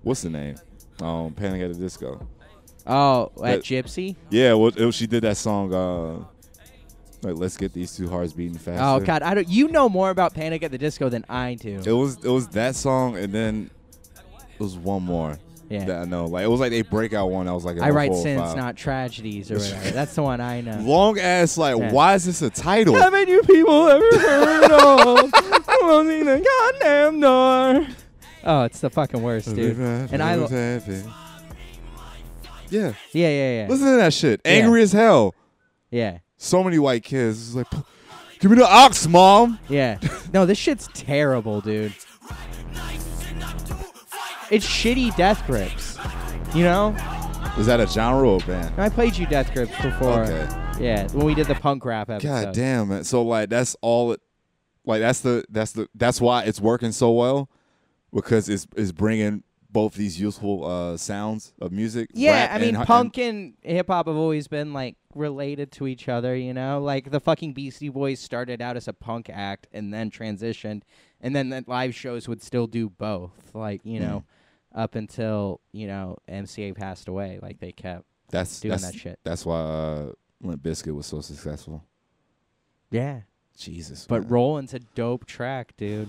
[0.02, 0.56] what's the name?
[1.00, 2.28] Um, Panic at the Disco.
[2.86, 4.16] oh, at That- Gypsy.
[4.30, 5.72] Yeah, well, it, she did that song.
[5.72, 6.24] Uh,
[7.22, 8.82] like let's get these two hearts beating faster.
[8.84, 9.48] Oh God, I don't.
[9.48, 11.80] You know more about Panic at the Disco than I do.
[11.86, 13.70] It was it was that song, and then
[14.62, 15.84] was one more Yeah.
[15.84, 16.26] that I know.
[16.26, 17.48] Like it was like they breakout one.
[17.48, 19.90] I was like, I write sins, not tragedies, or whatever.
[19.98, 20.78] That's the one I know.
[20.82, 21.56] long ass.
[21.58, 21.92] Like, Yeah.
[21.92, 22.94] why is this a title?
[22.94, 25.32] Haven't you people ever heard of
[25.66, 27.86] closing the goddamn door?
[28.44, 29.76] Oh, it's the fucking worst, dude.
[29.78, 30.68] And I, lo- yeah,
[32.70, 34.40] yeah, yeah, yeah, listen to that shit.
[34.44, 34.50] Yeah.
[34.52, 35.34] Angry as hell.
[35.90, 37.48] yeah, So many white kids.
[37.48, 37.66] It's like,
[38.40, 39.58] give me the ox, mom.
[39.68, 39.98] yeah.
[40.32, 41.92] No, this shit's terrible, dude.
[44.52, 45.96] It's shitty death grips.
[46.54, 46.94] You know?
[47.56, 48.78] Is that a genre or a band?
[48.78, 50.24] I played you death grips before.
[50.24, 50.46] Okay.
[50.78, 52.44] Yeah, when we did the punk rap episode.
[52.44, 53.04] God damn it.
[53.06, 54.20] So like that's all it.
[54.84, 57.48] Like that's the that's the that's why it's working so well
[58.12, 62.10] because it's it's bringing both these useful uh sounds of music.
[62.12, 66.10] Yeah, I mean, and- punk and hip hop have always been like related to each
[66.10, 66.78] other, you know?
[66.78, 70.82] Like the fucking Beastie Boys started out as a punk act and then transitioned,
[71.22, 74.24] and then the live shows would still do both, like, you know,
[74.74, 77.38] up until, you know, MCA passed away.
[77.42, 78.04] Like they kept.
[78.30, 79.18] that's doing that's, that shit.
[79.24, 81.84] That's why uh, Limp Bizkit was so successful.
[82.90, 83.20] Yeah.
[83.56, 84.30] Jesus, But man.
[84.30, 86.08] Rolling's a dope track, dude.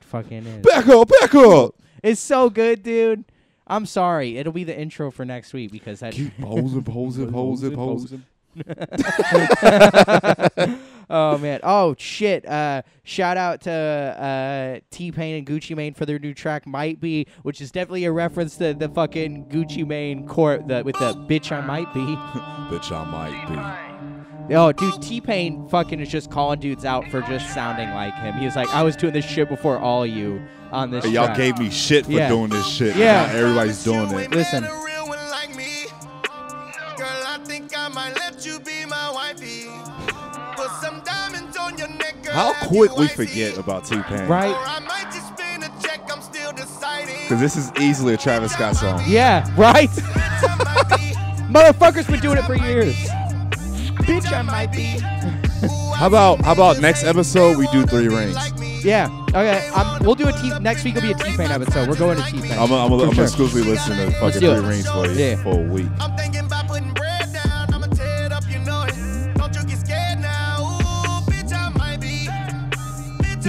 [0.00, 0.62] Fucking is.
[0.62, 1.76] back up, back up.
[2.02, 3.24] It's so good, dude.
[3.66, 4.36] I'm sorry.
[4.36, 6.12] It'll be the intro for next week because that.
[6.12, 8.24] Keep posing, posing, posing, posing.
[11.14, 11.60] oh man.
[11.62, 12.46] Oh shit.
[12.46, 17.00] Uh, shout out to uh, T Pain and Gucci Mane for their new track "Might
[17.00, 21.14] Be," which is definitely a reference to the fucking Gucci Mane court the, with the
[21.14, 22.00] "Bitch I Might Be."
[22.74, 23.48] Bitch, I might
[24.48, 24.54] be.
[24.54, 28.34] Oh, dude, T Pain fucking is just calling dudes out for just sounding like him.
[28.34, 31.36] He was like, "I was doing this shit before all you on this." Y'all track."
[31.36, 32.28] gave me shit for Yeah.
[32.28, 32.96] doing this shit.
[32.96, 33.26] Yeah.
[33.26, 34.30] Now everybody's doing it.
[34.30, 34.66] Listen.
[42.34, 44.54] How quick we forget about T Pain, Right?
[47.22, 49.02] Because this is easily a Travis Scott song.
[49.06, 49.88] Yeah, right?
[51.50, 52.94] Motherfuckers been doing it for years.
[54.04, 54.98] Bitch, I might be.
[55.96, 58.36] How about how about next episode we do three rings?
[58.84, 59.08] Yeah.
[59.28, 59.66] Okay.
[59.68, 60.50] Um, we'll do a T.
[60.58, 61.88] Next week will be a T Pain episode.
[61.88, 62.50] We're going to T Pain.
[62.58, 63.24] I'm gonna I'm gonna- I'm sure.
[63.24, 64.58] exclusively listen to fucking do it.
[64.60, 65.42] three rings for you Yeah.
[65.42, 65.86] for a week.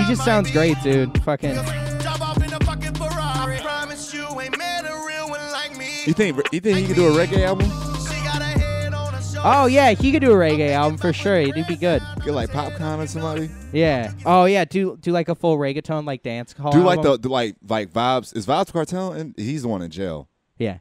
[0.05, 1.19] He just sounds great, dude.
[1.23, 1.55] Fucking.
[1.55, 3.57] Drop off in a fucking Ferrari.
[3.57, 6.03] Promise you ain't met a real one like me.
[6.05, 7.65] You think you think he can do a reggae album?
[7.65, 9.41] She got a head on her shoulder.
[9.43, 11.39] Oh yeah, he could do a reggae album for sure.
[11.39, 12.03] He'd be good.
[12.23, 13.49] Get like Popcaan or somebody.
[13.73, 14.13] Yeah.
[14.27, 14.63] Oh yeah.
[14.65, 16.71] Do do like a full reggaeton like dance hall.
[16.71, 17.21] Do like the, album.
[17.23, 18.35] the like like vibes.
[18.35, 20.29] Is Vybz Kartel and he's the one in jail.
[20.59, 20.77] Yeah.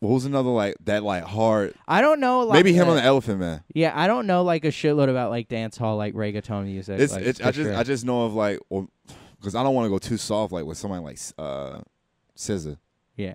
[0.00, 1.74] What was another like that like hard?
[1.86, 2.40] I don't know.
[2.40, 3.62] Like, Maybe him uh, on the Elephant Man.
[3.74, 6.98] Yeah, I don't know like a shitload about like dance hall like reggaeton music.
[6.98, 7.76] It's, like, it's I just sure.
[7.76, 8.58] I just know of like
[9.38, 11.80] because I don't want to go too soft like with somebody like uh
[12.36, 12.78] SZA
[13.16, 13.34] yeah.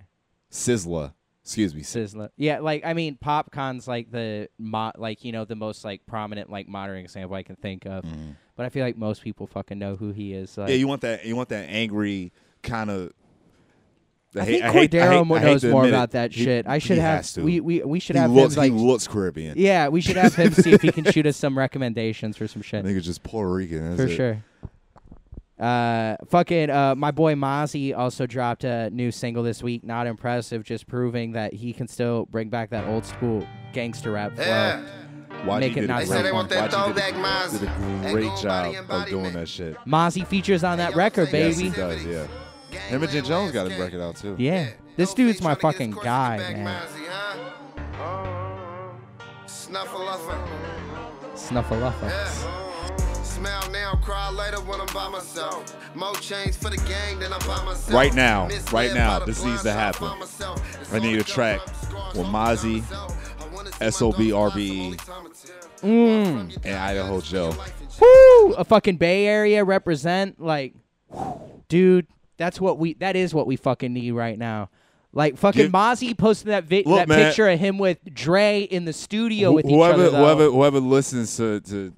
[0.52, 1.14] Sizzler.
[1.44, 1.82] Excuse me.
[1.82, 2.30] Sizzler.
[2.38, 6.50] Yeah, like I mean, Popcaan's like the mo- like you know the most like prominent
[6.50, 8.04] like modern example I can think of.
[8.56, 10.58] But I feel like most people fucking know who he is.
[10.58, 10.72] Like, Mm-hmm.
[10.72, 12.32] Yeah, you want that you want that angry
[12.64, 13.12] kind of.
[14.38, 16.68] I think Cordero knows more about that shit.
[16.68, 19.58] I should have we, we we should he have looks, him like he looks Caribbean.
[19.58, 22.62] yeah, we should have him see if he can shoot us some recommendations for some
[22.62, 22.80] shit.
[22.80, 23.96] I shit think it's just Puerto Rican.
[23.96, 24.16] That's for it.
[24.16, 24.44] sure.
[25.58, 29.86] Uh, fucking uh, my boy Mozzy also dropped a new single this week.
[29.86, 34.36] Not impressive, just proving that he can still bring back that old school gangster rap
[34.36, 34.44] flow.
[34.44, 34.86] Yeah.
[35.46, 37.60] YG Make it did, not a They say they want that YG did a- Mozzy.
[37.60, 37.70] Did
[38.10, 39.78] a great job of doing that shit.
[39.86, 41.70] Mozzy features on that record, Yes, baby.
[41.70, 42.04] he does.
[42.06, 42.28] Yeah.
[42.88, 44.36] Him and Jen Jones got a record out too.
[44.38, 46.88] Yeah, this dude's my fucking guy, man.
[49.46, 50.50] Snuffleupagus.
[51.34, 53.26] Snuffleupagus.
[53.26, 55.76] Smile now, cry later when I'm by myself.
[55.96, 57.92] More chains for the gang than I'm by myself.
[57.92, 60.08] Right now, right now, this needs to happen.
[60.08, 60.82] find myself.
[60.82, 63.42] It's I need only a track the scars with on my Mozzy, myself.
[63.42, 64.30] I wanna see my S.O.B.
[64.30, 65.90] daughter RBE, only time will tell.
[65.90, 66.58] Mm.
[66.64, 67.54] and Idaho Joe.
[68.00, 68.54] Woo!
[68.54, 70.74] A fucking Bay Area represent like,
[71.68, 72.08] dude.
[72.38, 72.94] That's what we.
[72.96, 74.70] That is what we fucking need right now.
[75.14, 77.28] Like fucking Mozzy posted that vi- Look, that man.
[77.28, 80.10] picture of him with Dre in the studio Wh- with each whoever, other.
[80.10, 80.18] though.
[80.18, 81.94] whoever, whoever listens to to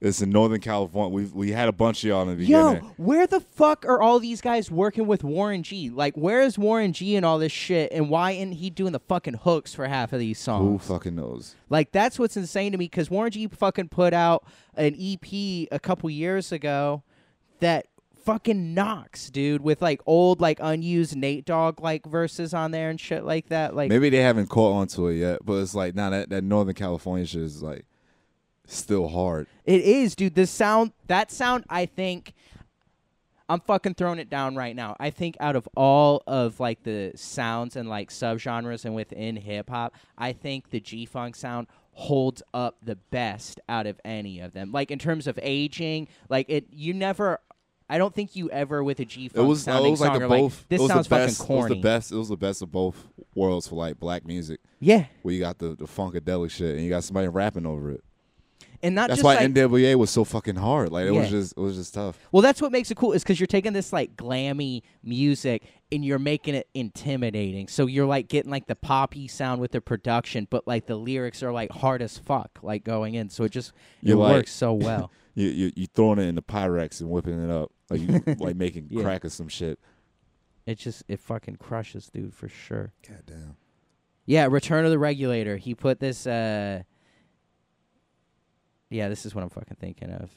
[0.00, 2.82] this in Northern California, we we had a bunch of y'all in the beginning.
[2.82, 5.90] Yo, where the fuck are all these guys working with Warren G?
[5.90, 7.92] Like, where is Warren G and all this shit?
[7.92, 10.64] And why isn't he doing the fucking hooks for half of these songs?
[10.64, 10.86] Who songs?
[10.98, 11.54] fucking knows?
[11.68, 14.44] Like, that's what's insane to me because Warren G fucking put out
[14.76, 17.02] an EP a couple years ago
[17.60, 17.86] that
[18.26, 23.00] fucking knocks, dude, with like old, like unused Nate Dogg like verses on there and
[23.00, 23.74] shit like that.
[23.74, 26.74] Like, Maybe they haven't caught onto it yet, but it's like now that that Northern
[26.74, 27.86] California shit is like
[28.66, 29.46] still hard.
[29.64, 30.34] It is, dude.
[30.34, 32.34] This sound, that sound, I think.
[33.48, 34.96] I'm fucking throwing it down right now.
[34.98, 39.70] I think out of all of like the sounds and like subgenres and within hip
[39.70, 44.52] hop, I think the G Funk sound holds up the best out of any of
[44.52, 44.72] them.
[44.72, 47.38] Like in terms of aging, like it you never
[47.88, 50.20] I don't think you ever with a G It Funk was it was like song
[50.20, 50.58] the both.
[50.60, 51.60] like this it was sounds the best, fucking corny.
[51.60, 52.12] It was the best.
[52.12, 54.60] It was the best of both worlds for like black music.
[54.80, 55.06] Yeah.
[55.22, 58.02] Where you got the the funkadelic shit and you got somebody rapping over it.
[58.82, 60.92] And not That's why like NWA was so fucking hard.
[60.92, 62.18] Like it was just it was just tough.
[62.32, 66.04] Well, that's what makes it cool is because you're taking this like glammy music and
[66.04, 67.68] you're making it intimidating.
[67.68, 71.42] So you're like getting like the poppy sound with the production, but like the lyrics
[71.42, 73.30] are like hard as fuck, like going in.
[73.30, 73.70] So it just
[74.02, 75.10] it You're like- works so well.
[75.38, 78.56] You you you throwing it in the Pyrex and whipping it up like you like
[78.56, 79.02] making Yeah.
[79.02, 79.78] crack or some shit.
[80.66, 82.92] it just it fucking crushes, dude, for sure.
[83.08, 83.56] God damn.
[84.24, 85.56] Yeah, Return of the Regulator.
[85.56, 86.26] He put this.
[86.26, 86.82] uh
[88.90, 90.30] Yeah, this is what I'm fucking thinking of.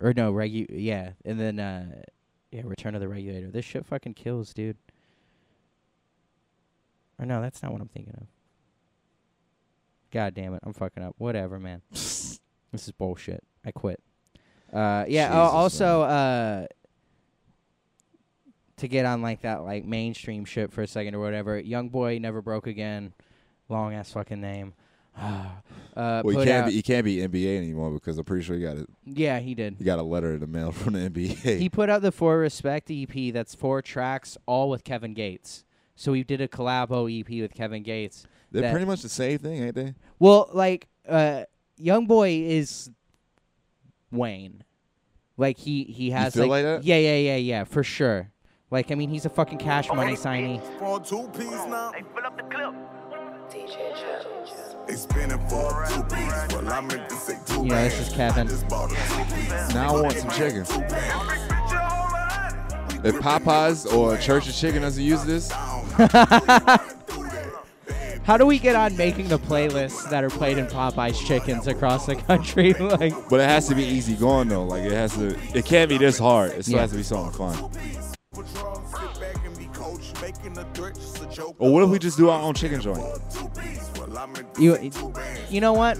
[0.00, 0.66] Or no, regu.
[0.70, 2.02] Yeah, and then uh
[2.50, 3.50] yeah, Return of the Regulator.
[3.50, 4.76] This shit fucking kills, dude.
[7.18, 8.26] Or no, that's not what I'm thinking of.
[10.12, 11.14] God damn it, I'm fucking up.
[11.18, 11.82] Whatever, man.
[11.90, 12.38] this
[12.72, 13.42] is bullshit.
[13.64, 14.00] I quit.
[14.72, 15.28] Uh yeah.
[15.28, 16.66] Jesus, also, uh
[18.78, 21.58] to get on like that like mainstream shit for a second or whatever.
[21.58, 23.12] Young boy never broke again.
[23.68, 24.74] Long ass fucking name.
[25.16, 25.50] uh,
[25.96, 28.62] Well, you can't out- be you can't be NBA anymore because I'm pretty sure he
[28.62, 28.86] got it.
[29.06, 29.76] yeah, he did.
[29.78, 31.58] He got a letter in the mail from the NBA.
[31.58, 33.32] He put out the For Respect EP.
[33.32, 35.64] That's four tracks, all with Kevin Gates.
[35.94, 38.26] So he did a collabo EP with Kevin Gates.
[38.52, 39.94] They're that- pretty much the same thing, ain't they?
[40.18, 41.44] Well, like uh,
[41.78, 42.90] Young Boy is
[44.10, 44.64] Wayne.
[45.36, 46.84] Like he he has feel like, like that?
[46.84, 48.30] yeah yeah yeah yeah for sure.
[48.70, 50.60] Like I mean he's a fucking Cash Money signee.
[50.78, 51.92] For two piece now.
[51.92, 52.74] Hey, fill up the clip.
[54.86, 56.52] They spinning for two piece.
[56.52, 58.48] Well, I meant to say two You know this is Kevin.
[58.48, 59.74] Just bought a two piece.
[59.74, 60.62] Now I want some chicken.
[63.04, 65.48] If Popeyes or Church of Chicken doesn't use this,
[68.26, 72.06] How do we get on making the playlists that are played in Popeye's chickens across
[72.06, 72.72] the country?
[72.80, 74.64] like but it has to be easy going though.
[74.64, 75.38] Like it has to.
[75.56, 76.50] It can't be this hard.
[76.52, 76.80] It still Yeah.
[76.82, 77.54] has to be something fun.
[78.34, 81.54] Sit back and be coach, making the threat just a joke.
[81.60, 82.98] Or what if we just do our own chicken joint?
[83.32, 83.90] Two piece.
[83.96, 85.52] Well, I meant to you say two bands.
[85.52, 85.96] you know what?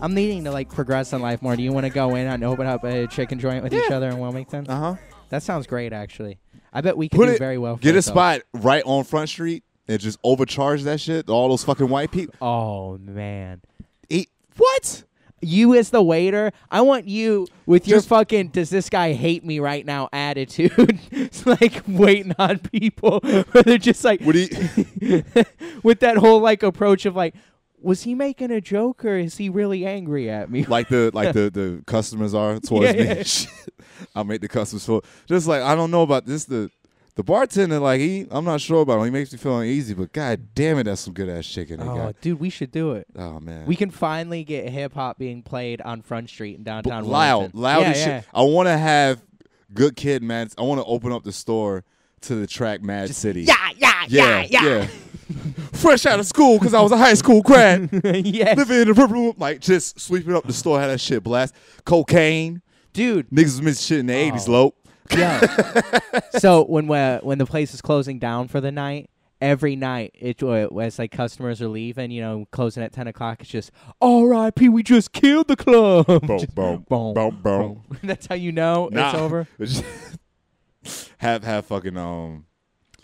[0.00, 1.54] I'm needing to like progress in life more.
[1.54, 4.08] Do you want to go in and open up a chicken joint with each other
[4.08, 4.66] in Wilmington?
[4.68, 4.94] Uh huh.
[5.28, 6.40] That sounds great, actually.
[6.72, 7.38] I bet we could Put do it.
[7.38, 7.76] very well.
[7.76, 8.14] For Get a ourselves.
[8.16, 11.28] spot right on Front Street and just overcharge that shit.
[11.28, 12.34] All those fucking white people.
[12.40, 13.60] Oh man,
[14.08, 15.04] Eat what?
[15.44, 19.44] you as the waiter, I want you with your Just- fucking "Does this guy hate
[19.44, 21.00] me right now?" attitude.
[21.10, 24.46] it's like waiting on people, where they're just like, What do
[25.00, 25.24] you?
[25.82, 27.34] with that whole like approach of like,
[27.80, 30.64] was he making a joke or is he really angry at me?
[30.64, 33.08] like the like the the customers are towards Yeah, me.
[33.08, 33.22] yeah.
[33.24, 33.48] Shit.
[34.14, 36.44] I make the customers feel just like I don't know about this.
[36.44, 36.70] The
[37.14, 39.04] the bartender like he I'm not sure about him.
[39.04, 41.86] He makes me feel uneasy, but god damn it, that's some good ass chicken they
[41.86, 42.20] oh, got.
[42.20, 43.06] dude, we should do it.
[43.16, 47.04] Oh man, We can finally get hip hop being played on Front Street in downtown.
[47.04, 47.60] loud, Wilmington.
[47.60, 48.20] loud yeah, as yeah.
[48.20, 48.28] shit.
[48.32, 49.22] I want to have
[49.74, 50.48] good kid man.
[50.56, 51.84] I want to open up the store
[52.22, 53.42] to the track Mad City.
[53.42, 54.86] Yeah, yeah, yeah, yeah, yeah.
[55.72, 57.90] Fresh out of school because I was a high school grad.
[58.24, 58.56] yes.
[58.56, 61.54] Living in the river room, like just sweeping up the store, had that shit blast.
[61.84, 63.28] Cocaine, dude.
[63.30, 64.16] niggas was missing shit in the oh.
[64.16, 64.48] eighties.
[64.48, 64.74] Oh.
[65.16, 66.20] Yeah.
[66.38, 69.10] so when we, when the place is closing down for the night,
[69.40, 73.40] every night it uh, as like customers are leaving, you know, closing at ten o'clock,
[73.40, 74.68] it's just R.I.P.
[74.68, 76.06] We just killed the club.
[76.06, 77.82] Boom, Just boom, boom, boom, boom.
[78.02, 79.48] That's how you know it's over.
[81.18, 82.46] have have fucking um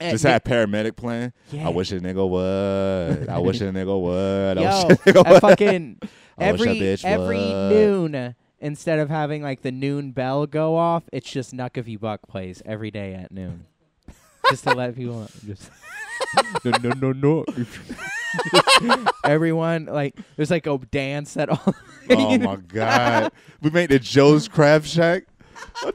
[0.00, 1.32] Eh, just have paramedic playing.
[1.50, 1.66] Yeah.
[1.66, 3.28] I wish a nigga would.
[3.28, 4.58] I wish a nigga would.
[4.58, 5.40] I Yo, wish a nigga would.
[5.40, 5.98] fucking
[6.38, 7.70] I wish a every bitch every would.
[7.70, 12.62] noon instead of having like the noon bell go off, it's just Nuckavy Buck plays
[12.64, 13.66] every day at noon,
[14.50, 15.28] just to let people know.
[15.46, 15.70] Just
[16.64, 17.44] no, no, no, no.
[19.24, 21.74] Everyone like there's like a dance at all.
[22.10, 23.32] Oh my god.
[23.60, 25.24] We made the Joe's Crab Shack.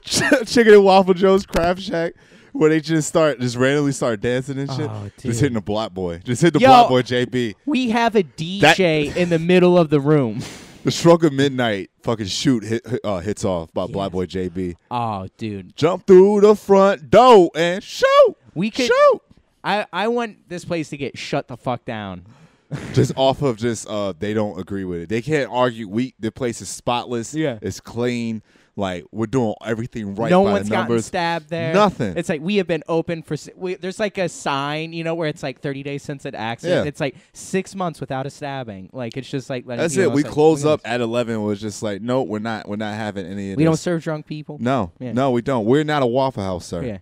[0.03, 2.14] Chicken and waffle Joe's Crab Shack.
[2.51, 4.89] Where they just start just randomly start dancing and shit.
[4.89, 6.20] Oh, just hitting the block boy.
[6.24, 6.70] Just hit the Yo.
[6.70, 7.55] BlocBoy JB.
[7.66, 10.41] We have a DJ in the middle of the room.
[10.84, 14.75] The stroke of midnight fucking shoot hit, uh, hits off by BlocBoy JB.
[14.91, 15.75] Oh, dude.
[15.77, 18.36] Jump through the front door and shoot.
[18.53, 19.21] We could shoot.
[19.63, 22.25] I I want this place to get shut the fuck down.
[22.93, 25.09] just off of just uh they don't agree with it.
[25.09, 25.88] They can't argue.
[25.88, 27.34] We the place is spotless.
[27.34, 27.59] Yeah.
[27.61, 28.43] it's clean.
[28.76, 30.32] Like we're doing everything right.
[30.32, 31.74] no one's the gotten stabbed there.
[31.76, 32.17] Nothing.
[32.17, 33.36] It's like we have been open for.
[33.55, 36.86] We, there's like a sign, you know, where it's like 30 days since an accident.
[36.86, 36.88] Yeah.
[36.88, 38.89] It's like six months without a stabbing.
[38.91, 40.01] Like it's just like That's it.
[40.03, 41.43] know We like, close up at at eleven.
[41.43, 42.67] Was just like, no, we're not.
[42.67, 43.57] We're not having any this.
[43.57, 44.57] We don't serve drunk people.
[44.59, 45.13] No, Yeah.
[45.13, 45.65] no, we don't.
[45.65, 46.84] We're not a Waffle House, sir.
[46.84, 46.97] Yeah.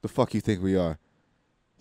[0.00, 0.98] The fuck you think we are?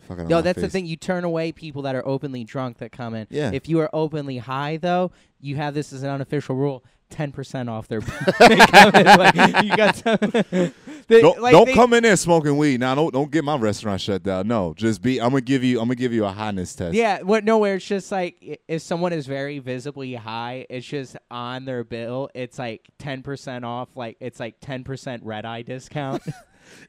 [0.07, 0.85] Fucking No, that's the thing.
[0.85, 3.27] You turn away people that are openly drunk that come in.
[3.29, 3.51] Yeah.
[3.53, 7.69] If you are openly high, though, you have this as an unofficial rule: ten percent
[7.69, 7.99] off their.
[8.39, 10.17] like, you got some,
[11.07, 12.79] they, Don't, like, don't they- come in there smoking weed.
[12.79, 14.47] Now, don't don't get my restaurant shut down.
[14.47, 15.19] No, just be.
[15.21, 15.79] I'm gonna give you.
[15.79, 16.95] I'm gonna give you a highness test.
[16.95, 17.43] Yeah, what?
[17.43, 21.83] No, where it's just like if someone is very visibly high, it's just on their
[21.83, 22.29] bill.
[22.33, 23.95] It's like ten percent off.
[23.95, 26.23] Like it's like ten percent red eye discount.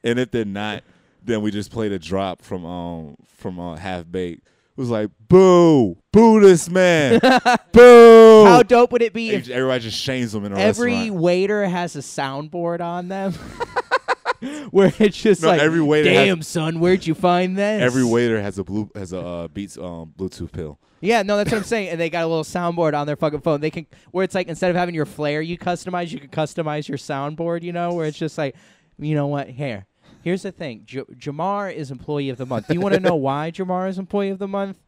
[0.03, 0.83] And if they're not,
[1.23, 4.47] then we just played a drop from um from uh, Half Baked.
[4.75, 7.19] It was like, boo, boo this man,
[7.71, 8.45] boo.
[8.45, 11.21] How dope would it be if everybody just shames them in a every restaurant.
[11.21, 13.33] waiter has a soundboard on them?
[14.71, 17.81] Where it's just No, like, every waiter has- damn son, where'd you find this?
[17.81, 20.79] Every waiter has a blue has a uh, Beats um Bluetooth pill.
[20.99, 21.89] Yeah, no, that's what I'm saying.
[21.89, 23.61] And they got a little soundboard on their fucking phone.
[23.61, 26.87] They can where it's like instead of having your flare you customize, you can customize
[26.87, 27.61] your soundboard.
[27.63, 28.55] You know, where it's just like,
[28.97, 29.49] you know what?
[29.49, 29.85] Here,
[30.23, 30.83] here's the thing.
[30.85, 32.67] J- Jamar is employee of the month.
[32.67, 34.79] Do you want to know why Jamar is employee of the month?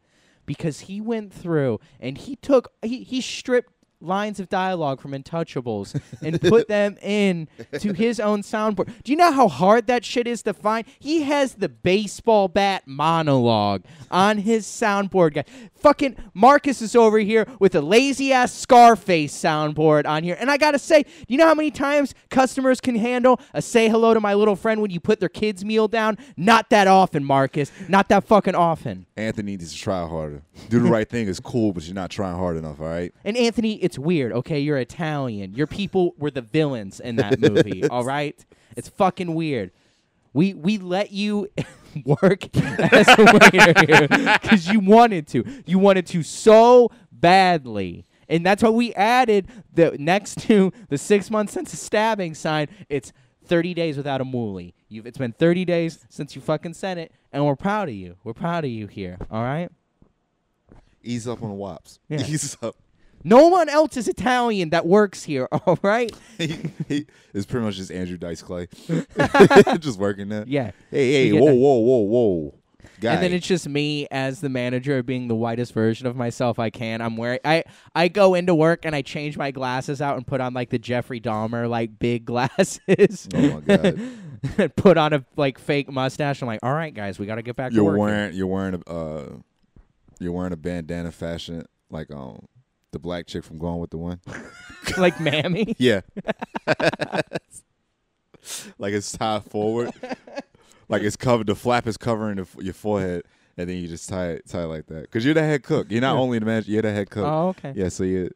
[0.46, 6.00] Because he went through and he took he he stripped lines of dialogue from Untouchables
[6.22, 7.48] and put them in
[7.80, 8.90] to his own soundboard.
[9.02, 10.86] Do you know how hard that shit is to find?
[10.98, 15.44] He has the baseball bat monologue on his soundboard guy.
[15.74, 20.36] Fucking Marcus is over here with a lazy ass Scarface soundboard on here.
[20.38, 23.88] And I gotta say, do you know how many times customers can handle a say
[23.88, 26.18] hello to my little friend when you put their kids' meal down?
[26.36, 27.70] Not that often, Marcus.
[27.88, 29.06] Not that fucking often.
[29.16, 30.42] Anthony needs to try harder.
[30.68, 32.80] Do the right thing is cool, but you're not trying hard enough.
[32.80, 33.12] All right.
[33.24, 34.58] And Anthony, it's weird, okay?
[34.58, 35.54] You're Italian.
[35.54, 38.44] Your people were the villains in that movie, all right?
[38.76, 39.70] It's fucking weird.
[40.32, 41.48] We we let you
[42.04, 45.44] work as a waiter here because you wanted to.
[45.66, 48.06] You wanted to so badly.
[48.28, 52.66] And that's why we added the next to the six months since the stabbing sign.
[52.88, 53.12] It's
[53.44, 54.72] 30 days without a moolie.
[54.88, 58.16] You've, it's been 30 days since you fucking sent it, and we're proud of you.
[58.24, 59.70] We're proud of you here, all right?
[61.04, 62.00] Ease up on the wops.
[62.08, 62.26] Yeah.
[62.26, 62.74] Ease up.
[63.26, 66.14] No one else is Italian that works here, all right?
[66.38, 68.68] he, he it's pretty much just Andrew Dice Clay,
[69.80, 70.44] just working there.
[70.46, 70.70] Yeah.
[70.92, 71.54] Hey, hey, whoa, that.
[71.54, 72.54] whoa, whoa, whoa,
[73.00, 73.14] guy.
[73.14, 76.70] And then it's just me as the manager being the whitest version of myself I
[76.70, 77.00] can.
[77.00, 77.64] I'm wearing I
[77.96, 80.78] I go into work and I change my glasses out and put on like the
[80.78, 83.28] Jeffrey Dahmer like big glasses.
[83.34, 84.00] Oh my god.
[84.56, 86.42] and put on a like fake mustache.
[86.42, 87.96] I'm like, all right, guys, we got to get back to you're work.
[87.96, 89.28] here." wearing you're wearing a uh,
[90.20, 92.46] you're wearing a bandana fashion like um
[92.96, 94.20] the black chick from Going with the Wind.
[94.98, 95.74] like mammy.
[95.78, 96.00] Yeah.
[98.78, 99.90] like it's tied forward.
[100.88, 101.46] like it's covered.
[101.46, 103.24] The flap is covering the, your forehead,
[103.56, 105.02] and then you just tie it tie it like that.
[105.02, 105.88] Because you're the head cook.
[105.90, 106.20] You're not Yeah.
[106.20, 106.70] only the manager.
[106.70, 107.26] You're the head cook.
[107.26, 107.72] Oh, okay.
[107.76, 107.88] Yeah.
[107.88, 108.30] So you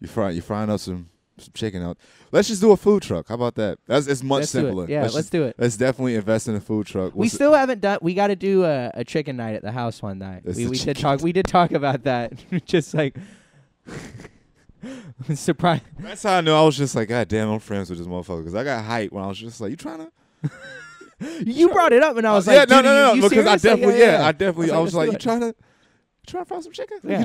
[0.00, 1.08] you fry you frying up some
[1.38, 1.98] some chicken out.
[2.30, 3.26] Let's just do a food truck.
[3.28, 3.78] How about that?
[3.86, 4.60] That's it's much Let's it.
[4.60, 4.86] simpler.
[4.88, 5.56] Yeah, let's just- do it.
[5.58, 7.12] Let's definitely invest in a food truck.
[7.12, 7.98] We What's it- still haven't done.
[8.02, 10.42] We got to do a, a chicken night at the house one night.
[10.44, 11.22] It's We, we did talk.
[11.22, 12.32] We did talk about that.
[12.66, 13.16] just like
[15.34, 15.80] surprise.
[15.98, 18.38] That's how I knew I was just like, God damn, I'm friends with this motherfucker.
[18.40, 19.98] Because I got hype when I was just like, you trying
[20.40, 21.40] to?
[21.44, 23.24] You brought it up, and I was uh, yeah, like, no, dude, no, you- no,
[23.24, 23.64] you because I serious?
[23.64, 25.54] Like, definitely, yeah, I definitely, I was like, you let's do trying to, you
[26.26, 26.98] trying to fry some chicken?
[27.04, 27.24] Yeah.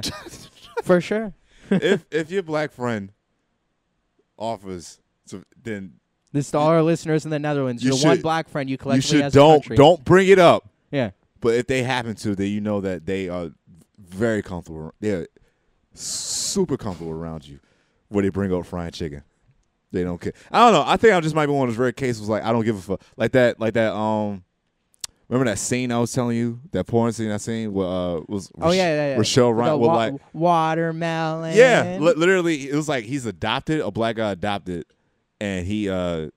[0.84, 1.34] For sure.
[1.72, 3.12] if if your black friend
[4.38, 5.00] offers,
[5.30, 5.94] to, then
[6.32, 7.84] This to all our listeners in the Netherlands.
[7.84, 10.70] You Your one black friend you you collectively should as don't don't bring it up.
[10.92, 11.12] Yeah.
[11.42, 13.52] But if they happen to, then you know that they are
[13.98, 14.94] very comfortable.
[15.00, 15.28] They're
[16.00, 17.60] super comfortable around you,
[18.10, 19.24] where they bring up frying chicken.
[19.92, 20.34] They don't care.
[20.52, 20.84] I don't know.
[20.86, 22.30] I think I just might be one of those rare cases.
[22.30, 23.02] Like I don't give a fuck.
[23.18, 23.60] Like that.
[23.60, 23.94] Like that.
[23.94, 24.44] Um.
[25.28, 26.60] Remember that scene I was telling you?
[26.72, 27.72] That porn scene I seen?
[27.72, 29.16] Where uh was Oh yeah, yeah, yeah.
[29.18, 29.80] Rochelle Ryan?
[29.80, 31.56] wa- like watermelon.
[31.56, 33.80] yeah, li- literally, it was like he's adopted.
[33.82, 34.86] A black guy adopted
[35.40, 36.30] and he uh,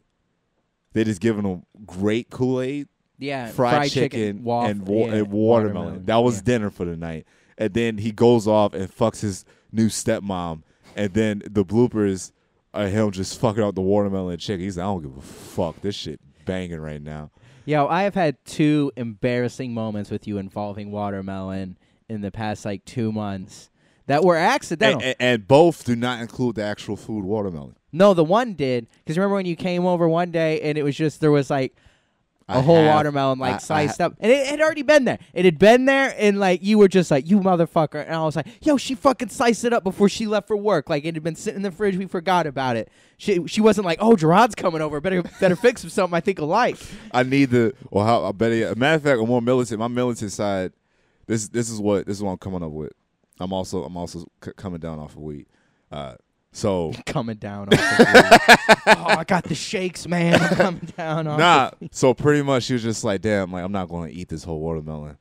[0.92, 2.86] they just giving him great Kool Aid,
[3.18, 6.04] Yeah, fried, chicken, waff- and, wa- yeah, and watermelon.
[6.04, 6.42] That was yeah.
[6.44, 7.26] dinner for the night.
[7.62, 10.62] And then he goes off and fucks his new stepmom.
[10.96, 12.32] And then the bloopers
[12.74, 14.64] are him just fucking out the watermelon and chicken.
[14.64, 15.80] He's like, I don't give a fuck.
[15.80, 17.30] This shit banging right now.
[17.64, 22.84] Yo, I have had two embarrassing moments with you involving watermelon in the past like
[22.84, 23.70] two months
[24.06, 25.00] that were accidental.
[25.00, 27.76] And, and, and both do not include the actual food watermelon.
[27.92, 30.96] no, the one did because remember when you came over one day and it was
[30.96, 31.76] just there was like
[32.54, 35.04] a I whole have- watermelon like I- I sliced up, and it had already been
[35.04, 35.18] there.
[35.34, 38.36] It had been there, and like you were just like, "You motherfucker!" And I was
[38.36, 40.88] like, "Yo, she fucking sliced it up before she left for work.
[40.90, 41.96] Like it had been sitting in the fridge.
[41.96, 42.90] We forgot about it.
[43.18, 45.00] She she wasn't like, "Oh, Gerard's coming over.
[45.00, 46.76] Better better fix him something I think he'll like."
[47.12, 49.78] I need the or how I bet a matter of fact I'm more militant.
[49.78, 50.72] My militant side,
[51.26, 52.92] this this is what this is what I'm coming up with.
[53.40, 55.46] I'm also I'm also c- coming down off of weed.
[55.90, 56.14] Uh,
[56.52, 57.68] so coming down.
[57.68, 60.34] Off the oh, I got the shakes, man.
[60.40, 61.26] I'm coming down.
[61.26, 61.70] Off nah.
[61.90, 64.44] So pretty much she was just like, damn, like I'm not going to eat this
[64.44, 65.16] whole watermelon.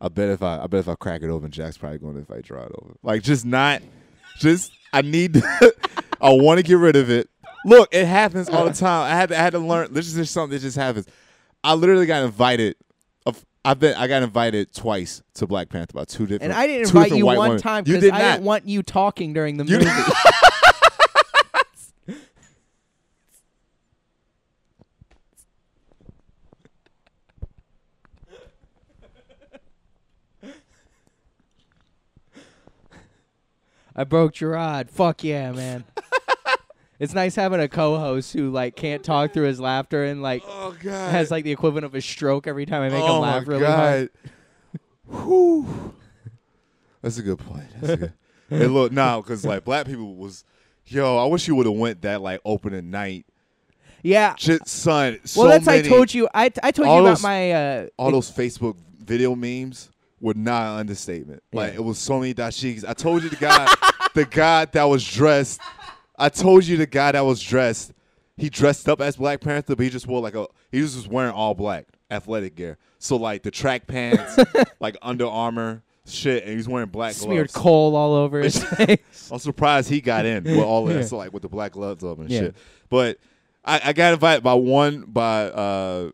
[0.00, 2.18] I bet if I I bet if I crack it open, Jack's probably going to
[2.20, 2.94] invite it over.
[3.02, 3.82] Like just not,
[4.38, 5.42] just I need.
[6.20, 7.28] I want to get rid of it.
[7.64, 9.10] Look, it happens all the time.
[9.10, 9.92] I had to, I had to learn.
[9.92, 11.06] This is just something that just happens.
[11.62, 12.76] I literally got invited.
[13.64, 16.42] I've been I got invited twice to Black Panther by two different.
[16.42, 17.58] and I didn't invite you one women.
[17.58, 18.18] time because I not.
[18.18, 19.90] didn't want you talking during the You- movie.
[33.96, 34.90] I broke Gerard.
[34.90, 35.84] Fuck yeah, man.
[36.98, 40.76] it's nice having a co-host who like can't talk through his laughter and like oh
[40.82, 41.10] god.
[41.10, 43.52] has like the equivalent of a stroke every time I make oh him laugh my
[43.52, 44.10] really hard.
[45.06, 45.22] god.
[45.26, 45.94] Whew.
[47.02, 47.66] That's a good point.
[47.80, 48.12] That's a good.
[48.48, 50.44] hey, look now, because like black people was,
[50.86, 53.26] yo, I wish you would have went that like opening night.
[54.02, 54.34] Yeah.
[54.36, 55.18] Shit, son.
[55.24, 56.28] So well, that's many, I told you.
[56.34, 59.90] I I told you about those- my uh, all those Facebook video memes
[60.24, 61.42] were not an understatement.
[61.52, 62.84] Like it was so many dashikis.
[62.88, 63.72] I told you the guy,
[64.14, 65.60] the guy that was dressed.
[66.18, 67.92] I told you the guy that was dressed.
[68.36, 70.46] He dressed up as Black Panther, but he just wore like a.
[70.72, 72.78] He was just wearing all black athletic gear.
[72.98, 74.38] So like the track pants,
[74.80, 77.62] like Under Armour shit, and he's wearing black smeared gloves.
[77.62, 79.30] coal all over his face.
[79.30, 81.02] I'm surprised he got in with all of Yeah.
[81.02, 82.40] so like with the black gloves up and Yeah.
[82.40, 82.56] shit.
[82.88, 83.18] But
[83.64, 86.10] I, I got invited by one by uh,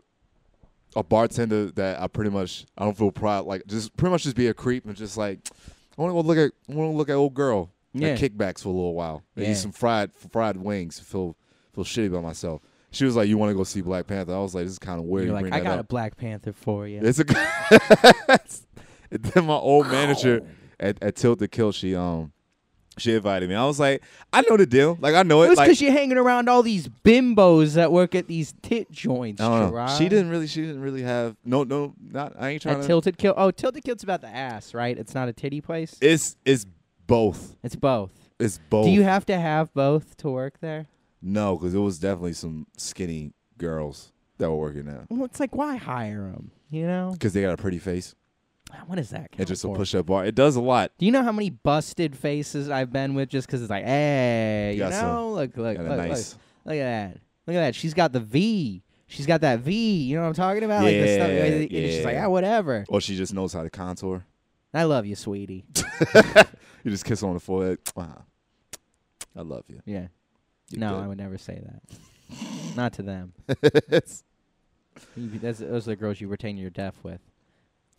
[0.97, 4.37] a bartender that I pretty much I don't feel proud like just pretty much just
[4.37, 5.39] be a creep and just like
[5.99, 8.09] I want to go look at I want to look at old girl Yeah.
[8.09, 9.53] at kickbacks for a little while and Yeah.
[9.53, 10.99] eat some fried fried wings.
[10.99, 11.37] Feel
[11.75, 12.63] feel shitty about myself.
[12.93, 14.79] She was like, "You want to go see Black Panther?" I was like, "This is
[14.81, 17.01] kind of weird." You're you like, I got up." a Black Panther for you.
[17.05, 17.25] It's a.
[19.11, 20.41] then my old manager
[20.79, 22.33] at, at Tilted Kilt, she um,
[23.01, 23.55] she invited me.
[23.55, 24.97] I was like, I know the deal.
[25.01, 25.49] Like I know It it.
[25.51, 29.41] was like because you're hanging around all these bimbos that work at these tit joints.
[29.41, 29.69] I don't know.
[29.71, 29.99] Gerard.
[29.99, 30.47] She didn't really.
[30.47, 31.37] She didn't really have.
[31.45, 32.35] No, no, not.
[32.39, 32.87] I ain't trying At to.
[32.87, 33.35] Tilted Kilt.
[33.39, 34.97] Oh, Tilted Kilt's about the ass, right?
[34.99, 35.97] It's not a titty place.
[36.01, 36.67] it's it's
[37.07, 37.57] both.
[37.63, 38.13] It's both.
[38.39, 38.87] It's both.
[38.87, 40.87] Do you have to have both to work there?
[41.23, 45.55] no, because it was definitely some skinny girls that were working there Well, it's like
[45.55, 46.51] why hire them?
[46.71, 48.15] You know, because they got a pretty face
[48.87, 49.33] what is that?
[49.33, 50.25] count just a push up bar.
[50.25, 50.93] It does a lot.
[50.99, 54.75] Do you know how many busted faces I've been with just because it's like, hey,
[54.77, 56.37] you some- know, look, look, a look, look, nice.
[56.65, 57.75] look at that, look at that.
[57.75, 58.83] She's got the V.
[59.07, 60.03] She's got that V.
[60.05, 60.85] You know what I'm talking about?
[60.85, 61.29] like the stuff.
[61.29, 62.27] Yeah, and it's just like, yeah.
[62.27, 62.85] ah, whatever.
[62.89, 64.25] Or she just knows how to contour.
[64.73, 65.65] I love you, sweetie.
[66.83, 67.79] You just kiss her on the forehead.
[67.95, 68.25] Wow.
[69.37, 69.83] I love you.
[69.85, 70.07] Yeah.
[70.71, 71.05] You're no, good.
[71.05, 72.77] I would never say that.
[72.77, 73.33] Not to them.
[75.17, 77.21] You- those are the girls you retain your deaf with.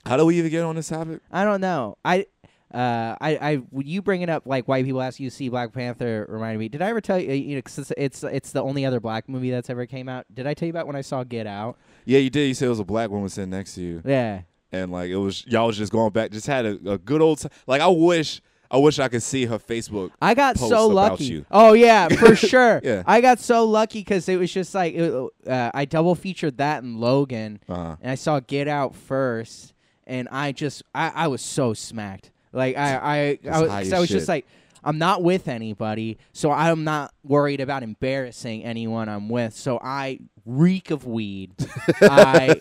[0.06, 1.22] How do we even get on this topic?
[1.32, 1.97] I don't know.
[2.04, 2.26] I,
[2.74, 5.74] uh, I, I, you bring it up like white people ask you to see Black
[5.74, 6.70] Panther reminded me.
[6.70, 7.32] Did I ever tell you?
[7.34, 10.26] You know, 'cause it's, it's it's the only other black movie that's ever came out.
[10.34, 11.78] Did I tell you about when I saw Get Out?
[12.06, 12.47] Yeah, you did.
[12.47, 14.41] You said it was a black woman sitting next to you, Yeah.
[14.72, 17.39] and like it was y'all was just going back, just had a, a good old
[17.39, 17.52] time.
[17.68, 18.41] Like I wish,
[18.72, 20.12] I wish I could see her Facebook.
[20.22, 21.26] I got so about lucky.
[21.26, 21.45] you.
[21.52, 22.80] Oh yeah, for sure.
[22.84, 23.04] Yeah.
[23.06, 25.14] I got so lucky because it was just like it,
[25.45, 27.97] uh, I double featured that and Logan, Uh-huh.
[28.02, 29.74] and I saw Get Out first,
[30.08, 32.32] and I just I, I was so smacked.
[32.54, 34.18] Like I I I was, high 'cause as I was shit.
[34.18, 34.45] just like
[34.84, 39.54] I'm not with anybody, so I'm not worried about embarrassing anyone I'm with.
[39.54, 41.54] So I reek of weed.
[42.02, 42.60] I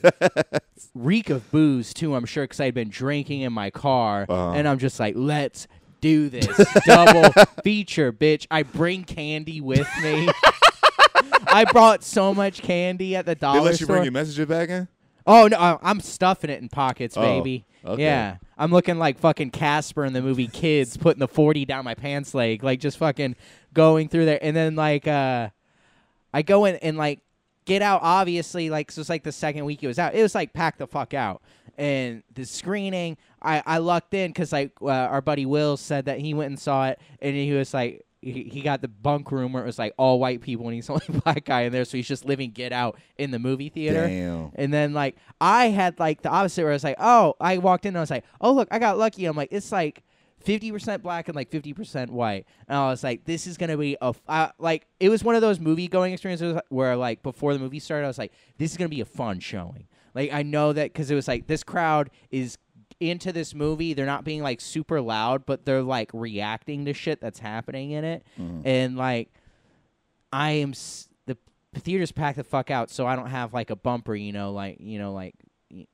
[0.94, 2.14] reek of booze too.
[2.14, 4.52] I'm sure because I'd been drinking in my car, Uh-huh.
[4.52, 5.66] and I'm just like, let's
[6.02, 6.46] do this
[6.86, 7.30] double
[7.64, 8.46] feature, bitch.
[8.50, 10.28] I bring candy with me.
[11.52, 13.60] I brought so much candy at the dollar.
[13.60, 13.96] They let you store.
[13.96, 14.88] bring your messenger back in.
[15.26, 17.64] Oh no, I'm stuffing it in pockets, Oh, baby.
[17.84, 18.02] okay.
[18.02, 21.94] Yeah, I'm looking like fucking Casper in the movie Kids, putting the forty down my
[21.94, 23.36] pants leg, like just fucking
[23.74, 25.50] going through there, and then like uh.
[26.32, 27.18] I go in and like
[27.64, 28.02] Get Out.
[28.04, 30.14] Obviously, like so it's like the second week it was out.
[30.14, 31.42] It was like pack the fuck out.
[31.76, 36.20] And the screening, I I lucked in because like uh, our buddy Will said that
[36.20, 38.04] he went and saw it, and he was like.
[38.22, 40.88] He, he got the bunk room where it was like all white people and he's
[40.88, 43.70] the only black guy in there, so he's just living Get Out in the movie
[43.70, 44.06] theater.
[44.06, 44.52] Damn.
[44.54, 47.86] And then like I had like the opposite where I was like, oh, I walked
[47.86, 49.24] in and I was like, oh look, I got lucky.
[49.24, 50.02] I'm like, it's like
[50.40, 52.46] fifty percent black and like fifty percent white.
[52.68, 55.34] And I was like, this is gonna be a f- uh, like it was one
[55.34, 58.70] of those movie going experiences where like before the movie started, I was like, this
[58.70, 59.86] is gonna be a fun showing.
[60.14, 62.58] Like I know that because it was like this crowd is
[63.00, 63.94] into this movie.
[63.94, 68.04] They're not being like super loud, but they're like reacting to shit that's happening in
[68.04, 68.24] it.
[68.64, 69.30] And like
[70.32, 71.36] I am s- the
[71.74, 74.76] theater's packed the fuck out, so I don't have like a bumper, you know, like
[74.80, 75.34] you know, like
[75.70, 75.86] y-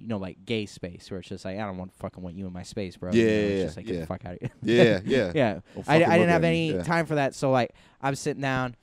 [0.00, 2.46] you know, like gay space where it's just like I don't want fucking want you
[2.46, 3.12] in my space, bro.
[3.12, 3.92] You know, Yeah, it's yeah, just like yeah.
[3.94, 4.84] get the fuck out of here.
[4.84, 5.32] Yeah, yeah.
[5.76, 5.82] yeah.
[5.86, 6.82] I, I didn't have any yeah.
[6.82, 8.74] time for that, so like I'm sitting down,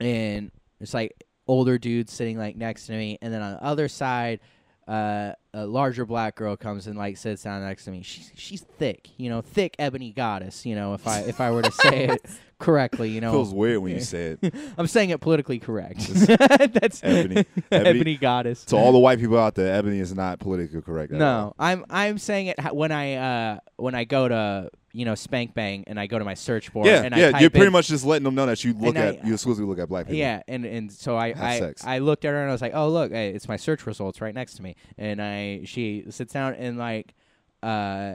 [0.00, 0.50] and
[0.80, 4.40] it's like older dudes sitting like next to me, and then on the other side.
[4.88, 8.02] Uh, a larger black girl comes and like sits down next to me.
[8.02, 10.64] She's she's thick, you know, thick ebony goddess.
[10.64, 12.24] You know, if I if I were to say it
[12.58, 14.54] correctly, you know, It Feels weird when you say it.
[14.78, 16.08] I'm saying it politically correct.
[16.14, 17.44] That's Ebony.
[17.70, 18.64] ebony, Ebony- goddess.
[18.66, 21.12] To all the white people out there, Ebony is not politically correct.
[21.12, 21.28] at all.
[21.48, 25.54] no, I'm I'm saying it when I uh when I go to you know Spank
[25.54, 27.38] Bang and I go to my search bar Yeah, and I yeah.
[27.40, 29.68] You're pretty in- much just letting them know that you look I- at you exclusively
[29.68, 30.16] look at black people.
[30.18, 31.74] yeah, and and so I I.
[31.84, 34.20] I looked at her and I was like, oh look, hey, it's my search results
[34.20, 37.14] right next to me, and I she sits down and like
[37.62, 38.14] uh.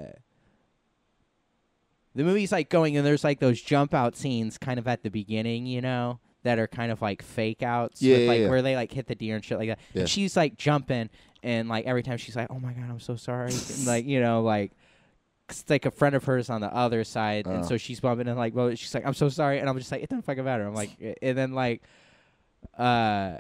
[2.16, 5.10] The movie's like going and there's like those jump out scenes kind of at the
[5.10, 8.02] beginning, you know, that are kind of like fake outs.
[8.04, 8.50] Yeah, with, yeah, like yeah.
[8.50, 9.80] where they like hit the deer and shit like that.
[9.94, 10.02] Yeah.
[10.02, 11.10] And she's like jumping
[11.42, 14.22] and like every time she's like, Oh my god, I'm so sorry and, like, you
[14.22, 14.74] know, like
[15.50, 18.38] it's like a friend of hers on the other side, and so she's bumping and
[18.38, 20.66] like, well, she's like, "I'm so sorry," and I'm just like, "It doesn't fucking matter."
[20.66, 20.92] I'm like,
[21.22, 21.82] and then like,
[22.78, 23.38] uh,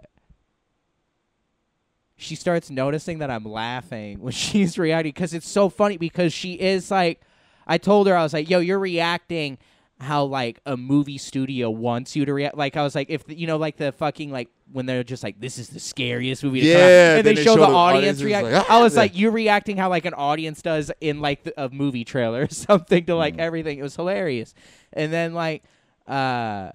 [2.18, 6.54] she starts noticing that I'm laughing when she's reacting because it's so funny because she
[6.54, 7.22] is like,
[7.66, 9.58] I told her I was like, "Yo, you're reacting."
[10.04, 12.56] How like a movie studio wants you to react?
[12.58, 15.24] Like I was like, if the, you know, like the fucking like when they're just
[15.24, 17.62] like, this is the scariest movie to come out, Yeah, and they they show, show
[17.62, 18.48] the the audience audience, react.
[18.48, 21.54] like, I was "Ah!" like, you're reacting how like an audience does in like the,
[21.64, 23.18] a movie trailer or something to Mm.
[23.18, 23.80] like everything.
[23.80, 24.54] It was hilarious.
[24.94, 25.64] And then like
[26.08, 26.72] uh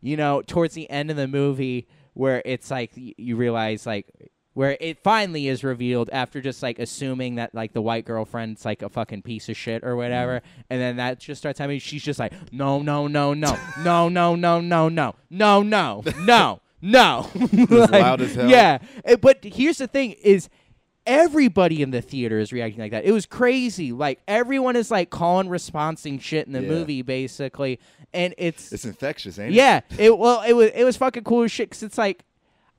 [0.00, 4.06] you know, towards the end of the movie where it's like you realize like
[4.58, 8.82] where it finally is revealed after just like assuming that like the white girlfriend's like
[8.82, 12.18] a fucking piece of shit or whatever and then that just starts happening she's just
[12.18, 17.30] like no no no no no no no no no no no no no
[17.70, 18.50] Like, loud as hell.
[18.50, 20.48] yeah Eh, but here's the thing is
[21.06, 23.04] everybody in the theater is reacting like that.
[23.04, 23.92] It was crazy.
[23.92, 26.68] Like everyone is like calling responsing shit in the Yeah.
[26.68, 27.80] movie basically,
[28.12, 29.54] and it's, It's infectious, ain't it?
[29.54, 29.80] yeah.
[29.98, 32.24] It well, it was it was fucking cool as shit because it's like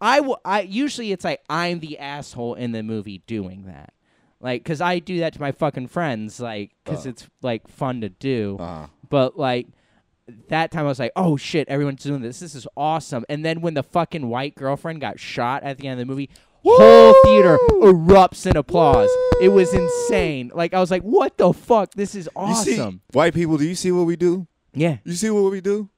[0.02, 3.94] I w- I usually it's like I'm the asshole in the movie doing that.
[4.42, 7.10] Like, cause I do that to my fucking friends, like, cause Uh.
[7.10, 8.58] it's like fun to do.
[8.60, 8.88] Uh-huh.
[9.10, 9.68] But like
[10.48, 12.40] that time, I was like, "Oh shit, everyone's doing this.
[12.40, 16.00] This is awesome." And then when the fucking white girlfriend got shot at the end
[16.00, 16.30] of the movie,
[16.64, 19.10] whole theater erupts in applause.
[19.42, 20.52] It was insane.
[20.54, 21.94] Like I was like, "What the fuck?
[21.96, 24.48] This is You see, awesome." white people, do you see what we do?
[24.74, 25.90] yeah, You see what we do?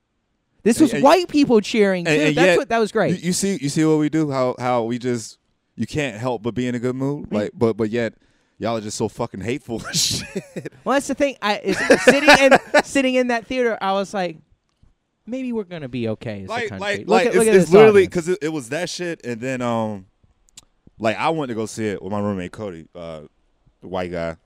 [0.63, 2.11] This was and- white people cheering too.
[2.11, 3.19] And- and That's yet- what that was great.
[3.19, 4.29] You, you see, you see what we do?
[4.31, 5.37] How how we just
[5.75, 7.25] you can't help but be in a good mood.
[7.25, 7.35] Mm-hmm.
[7.35, 8.13] Like, but but yet
[8.59, 9.83] y'all are just so fucking hateful.
[9.85, 10.43] and shit.
[10.83, 11.37] Well, that's the thing.
[11.41, 14.37] I is, sitting in sitting in that theater, I was like,
[15.25, 16.79] maybe we're gonna be okay like country.
[16.79, 18.89] like look like at, look it's, at it's this literally because it, it was that
[18.89, 20.05] shit, and then um,
[20.99, 23.21] like I went to go see it with my roommate Cody, uh,
[23.81, 24.37] the white guy,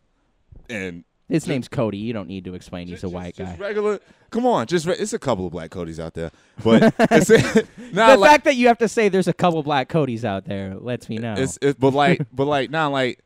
[0.69, 1.97] and his name's Cody.
[1.97, 3.63] You don't need to explain he's a white just guy.
[3.65, 3.99] regular.
[4.31, 6.31] Come on, just re- it's a couple of black Codys out there,
[6.63, 10.23] but it's the like fact that you have to say there's a couple black Codys
[10.23, 11.35] out there lets me know.
[11.37, 13.19] it's, it's but like but like not like.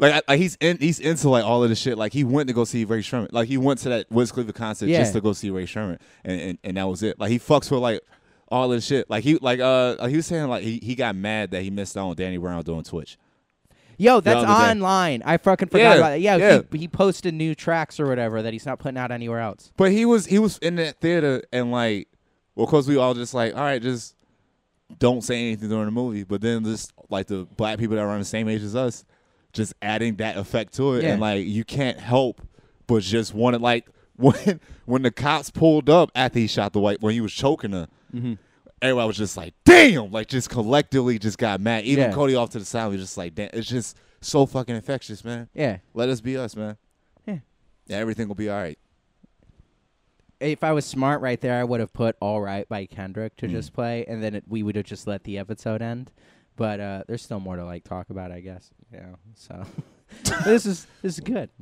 [0.00, 1.98] Like, like he's in, he's into like all of this shit.
[1.98, 3.32] Like he went to go see Rae Sremmurd.
[3.32, 4.98] Like he went to that Wiz Khalifa concert Yeah.
[5.00, 7.18] just to go see Rae Sremmurd, and, and and that was it.
[7.18, 8.00] Like he fucks with like
[8.46, 9.10] all of this shit.
[9.10, 11.96] Like he like uh he was saying like he, he got mad that he missed
[11.96, 13.18] out on Danny Brown doing Twitch.
[13.98, 15.22] Yo, that's online.
[15.24, 16.20] I fucking forgot Yeah, about that.
[16.20, 16.60] Yeah, yeah.
[16.72, 19.72] He, he posted new tracks or whatever that he's not putting out anywhere else.
[19.76, 22.08] But he was he was in that theater and like,
[22.54, 24.14] well, of course we all just like, all right, just
[24.98, 26.22] don't say anything during the movie.
[26.24, 29.04] But then just like the black people that are around the same age as us,
[29.52, 31.10] just adding that effect to it, Yeah.
[31.12, 32.40] and like you can't help
[32.86, 33.86] but just want to like
[34.16, 37.72] when when the cops pulled up after he shot the white when he was choking
[37.72, 37.88] her.
[38.14, 38.34] Mm-hmm.
[38.80, 41.84] Everybody was just like, "Damn!" Like, just collectively, just got mad.
[41.84, 42.12] Even Yeah.
[42.14, 45.48] Cody off to the side was just like, "Damn!" It's just so fucking infectious, man.
[45.54, 45.78] Yeah.
[45.94, 46.76] Let us be us, man.
[47.26, 47.38] Yeah.
[47.86, 48.78] Yeah, everything will be all right.
[50.40, 53.48] if I was smart right there, I would have put "All Right" by Kendrick to
[53.48, 56.12] just play, and then it, we would have just let the episode end.
[56.56, 58.70] But uh, there's still more to like talk about, I guess.
[58.92, 59.64] You know, so
[60.44, 61.50] this is this is good.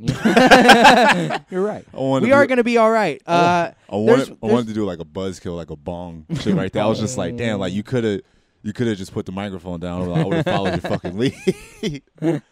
[1.51, 1.85] You're right.
[1.93, 3.21] I wanted We to are be- going to be all right.
[3.27, 6.55] Uh, I there's- wanted, I wanted to do like a buzzkill, like a bong shit
[6.55, 6.83] right there.
[6.83, 8.21] I was just like, damn, like you could have,
[8.63, 10.11] you could have just put the microphone down.
[10.11, 12.03] I would have followed your fucking lead.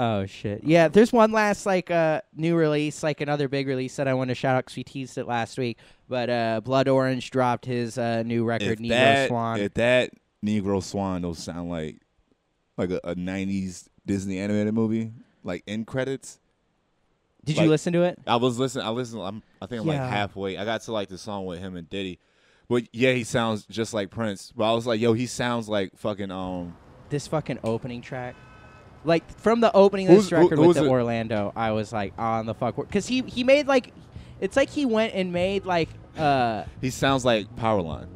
[0.00, 0.62] Oh shit!
[0.62, 4.28] Yeah, there's one last like uh new release, like another big release that I want
[4.28, 5.78] to shout out because we teased it last week.
[6.08, 9.58] But uh, Blood Orange dropped his uh, new record, if Negro that, Swan.
[9.58, 10.10] if that
[10.46, 11.96] Negro Swan, those sound like
[12.76, 15.10] like a, a '90s Disney animated movie,
[15.48, 16.38] like end credits.
[17.44, 18.18] Did like- you listen to it?
[18.26, 18.86] I was listening.
[18.86, 19.22] I listened.
[19.22, 20.02] I'm, I think I'm Yeah.
[20.02, 20.56] like halfway.
[20.58, 22.18] I got to like the song with him and Diddy,
[22.68, 24.52] but yeah, he sounds just like Prince.
[24.56, 26.76] But I was like, yo, he sounds like fucking um.
[27.08, 28.36] This fucking opening track,
[29.04, 30.88] like from the opening of this Who's- who- record with the it?
[30.88, 33.92] Orlando, I was like on the fuck because he he made like,
[34.40, 35.88] it's like he went and made like
[36.18, 38.08] uh He sounds like Powerline.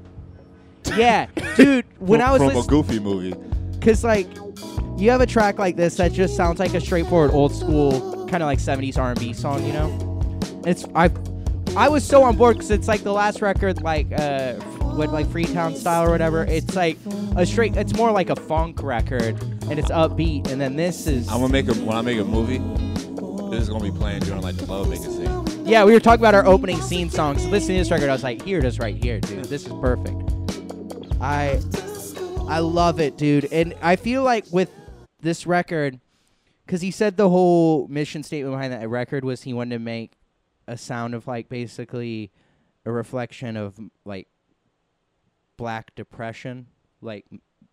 [0.96, 1.26] yeah,
[1.56, 1.86] dude.
[1.98, 3.34] When from, I was from a Goofy movie.
[3.80, 4.28] Cause like
[4.98, 8.42] you have a track like this that just sounds like a straightforward old school kind
[8.42, 10.40] of like 70s R&B song, you know?
[10.64, 11.10] It's I
[11.76, 14.54] I was so on board cuz it's like the last record like uh
[14.96, 16.44] with like Freetown style or whatever.
[16.44, 16.98] It's like
[17.36, 21.28] a straight it's more like a funk record and it's upbeat and then this is
[21.28, 22.58] I'm gonna make a when I make a movie.
[23.50, 25.66] This is gonna be playing during like the love making scene.
[25.66, 27.42] Yeah, we were talking about our opening scene songs.
[27.42, 29.44] So listening to this record, I was like, here it is right here, dude.
[29.44, 30.16] This is perfect.
[31.20, 31.60] I
[32.48, 33.46] I love it, dude.
[33.52, 34.70] And I feel like with
[35.22, 35.98] this record,
[36.66, 40.12] because he said the whole mission statement behind that record was he wanted to make
[40.68, 42.30] a sound of like basically
[42.84, 44.28] a reflection of like
[45.56, 46.66] black depression,
[47.00, 47.24] like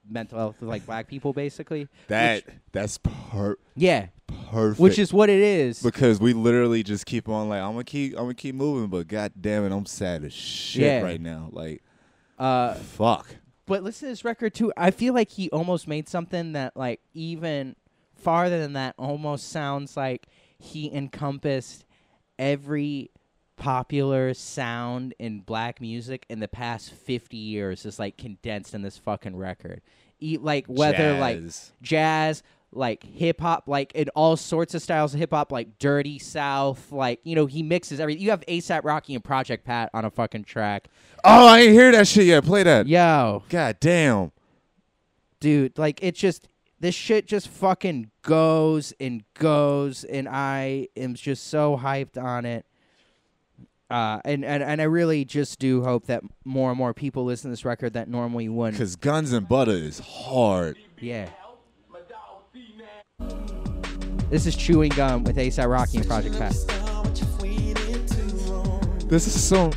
[0.10, 1.88] mental health of like black people, basically.
[2.08, 4.08] That Which- that's per yeah,
[4.52, 4.80] perfect.
[4.80, 5.82] which is what it is.
[5.82, 9.08] because we literally just keep on like I'm gonna keep I'm gonna keep moving, but
[9.08, 11.02] god damn it, I'm sad as shit Yeah.
[11.02, 11.50] right now.
[11.52, 11.82] Like
[12.38, 13.36] Uh, fuck.
[13.70, 14.74] But listen to this record too.
[14.76, 17.76] I feel like he almost made something that like even
[18.16, 20.26] farther than that almost sounds like
[20.58, 21.86] he encompassed
[22.40, 23.12] every
[23.58, 28.98] popular sound in black music in the past 50 years is like condensed in this
[28.98, 29.82] fucking record.
[30.20, 31.40] E- like whether like
[31.84, 32.42] Jazz.
[32.72, 36.92] Like hip hop, like in all sorts of styles of hip hop, like dirty south,
[36.92, 38.22] like you know he mixes everything.
[38.24, 40.88] You have ASAP Rocky and Project Pat on a fucking track.
[41.24, 42.44] Oh, I ain't hear that shit yet.
[42.46, 42.88] Play that.
[42.88, 44.32] Yo, God damn.
[45.40, 46.48] dude like it just
[46.80, 52.66] this shit just fucking goes and goes and i am just so hyped on it
[53.90, 57.50] uh and and, and i really just do hope that more and more people listen
[57.50, 60.78] to this record that normally wouldn't Cause Guns and Butter is hard.
[61.00, 61.30] yeah
[64.30, 66.56] this is chewing gum with ASAP Rocky and Project Pat.
[69.10, 69.72] This is some.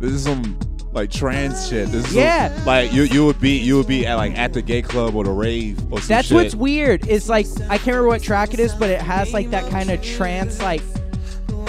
[0.00, 0.58] This is some
[0.92, 1.88] like trans shit.
[1.90, 2.62] This is some- Yeah.
[2.66, 5.24] like you you would be you would be at like at the gay club or
[5.24, 6.34] the rave or some That's shit.
[6.36, 7.06] what's weird.
[7.08, 9.90] It's like I can't remember what track it is, but it has like that kind
[9.90, 10.82] of trance like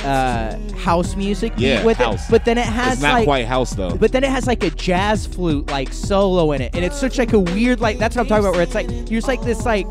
[0.04, 2.28] uh house music Yeah, with house.
[2.28, 2.32] it.
[2.32, 3.96] But then it has It's not like quite house though.
[3.96, 7.18] But then it has like a jazz flute like solo in it, and it's such
[7.18, 8.54] like a weird like that's what I'm talking about.
[8.54, 9.88] Where it's like you're just like this like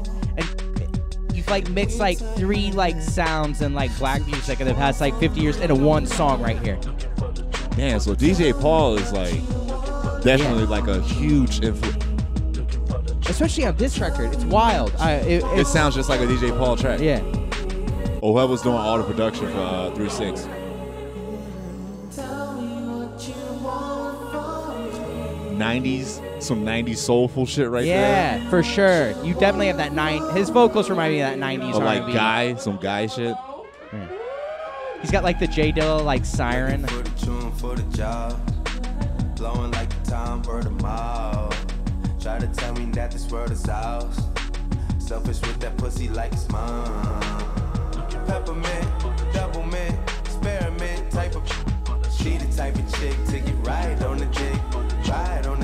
[1.45, 5.19] you've like mixed like three like sounds and like black music in the past like
[5.21, 6.77] 50 years into one song right here.
[7.77, 9.35] Man, so DJ Paul is like
[10.23, 12.03] definitely like a huge influence.
[13.29, 14.95] Especially on this record, it's wild.
[14.99, 17.01] I, it, It it's, sounds just like a DJ Paul track.
[17.01, 17.21] yeah.
[18.21, 20.47] Or whoever's doing all the production for uh, Three Six.
[25.53, 28.39] Nineties, some nineties soulful shit right there.
[28.41, 29.11] Yeah, for sure.
[29.25, 30.23] You definitely have that nine.
[30.37, 32.13] His vocals remind me of that '90s Or like R&B.
[32.13, 33.35] guy, some guy shit.
[35.01, 36.87] He's got like the J Dilla like siren.
[36.87, 38.39] For the tune, for the job.
[39.37, 41.53] Blowing like the time bird a mile.
[42.21, 44.19] Try to tell me that this world is ours.
[44.99, 46.91] Selfish with that pussy like it's mine.
[48.27, 48.87] Peppermint,
[49.35, 51.47] double mint, experiment type of.
[52.17, 54.59] She the type of chick to get right on the dick.
[55.07, 55.64] Ride on the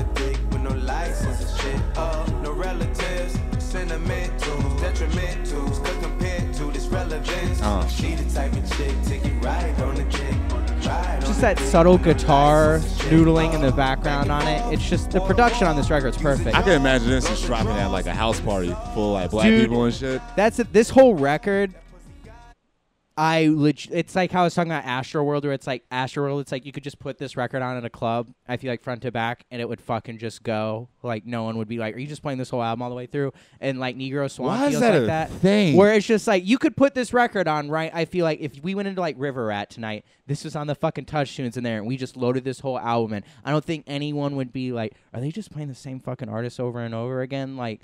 [0.81, 1.97] license and shit.
[1.97, 5.83] Uh, no relatives, sentimentals, detrimentals.
[5.85, 7.61] Could compare to this relevance.
[7.61, 7.87] Uh.
[7.87, 10.35] She the type of chick to get right on the dick.
[11.21, 12.79] Just that subtle guitar
[13.09, 14.73] noodling in the background on it.
[14.73, 16.55] It's just the production on this record is perfect.
[16.55, 19.45] I can imagine this is dropping at like a house party full of like black
[19.45, 19.61] Dude.
[19.61, 20.21] people and shit.
[20.35, 20.73] That's it.
[20.73, 21.73] This whole record
[23.17, 26.23] I leg- it's like how I was talking about Astro World, where it's like Astro
[26.23, 26.41] World.
[26.41, 28.29] It's like you could just put this record on in a club.
[28.47, 30.87] I feel like front to back, and it would fucking just go.
[31.03, 32.95] Like no one would be like, "Are you just playing this whole album all the
[32.95, 35.29] way through?" And like Negro Swan Why is feels that like a that.
[35.29, 35.75] thing?
[35.75, 37.91] Where it's just like you could put this record on, right?
[37.93, 40.75] I feel like if we went into like River Rat tonight, this was on the
[40.75, 43.23] fucking touch tunes in there, and we just loaded this whole album in.
[43.43, 46.59] I don't think anyone would be like, "Are they just playing the same fucking artist
[46.59, 47.81] over and over again?" Like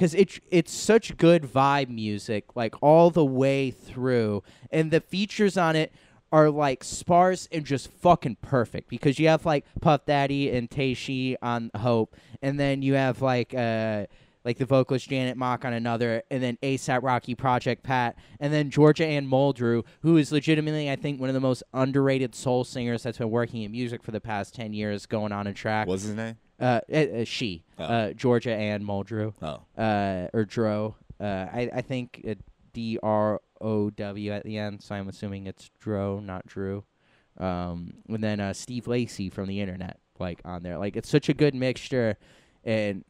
[0.00, 4.42] because it's it's such good vibe music like all the way through.
[4.70, 5.92] And the features on it
[6.32, 8.88] are like sparse and just fucking perfect.
[8.88, 12.16] Because you have like Puff Daddy and Tei Shi on Hope.
[12.40, 14.06] And then you have like uh
[14.42, 18.70] like the vocalist Janet Mock on another, and then ASAP Rocky Project Pat, and then
[18.70, 23.02] Georgia Ann Muldrew, who is legitimately, I think, one of the most underrated soul singers
[23.02, 25.88] that's been working in music for the past 10 years, going on a track.
[25.88, 26.38] What's his name?
[26.60, 27.84] Uh, uh, uh, she, Oh.
[27.84, 29.62] uh, Georgia Ann Muldrew, Oh.
[29.82, 30.94] uh, or Dro.
[31.18, 32.34] Uh, I I think uh,
[32.72, 36.84] D R O W at the end, so I'm assuming it's Dro, not Drew.
[37.38, 41.28] Um, and then uh, Steve Lacy from the internet, like on there, like it's such
[41.30, 42.16] a good mixture,
[42.64, 43.04] and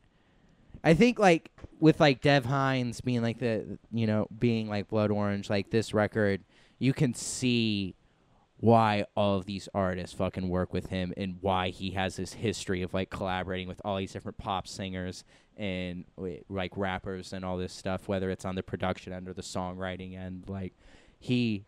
[0.84, 5.10] I think like with like Dev Hynes being like the you know being like Blood
[5.10, 6.44] Orange, like this record,
[6.78, 7.94] you can see
[8.60, 12.82] why all of these artists fucking work with him and why he has this history
[12.82, 15.24] of like collaborating with all these different pop singers
[15.56, 19.42] and like rappers and all this stuff whether it's on the production end or the
[19.42, 20.74] songwriting end like
[21.18, 21.64] he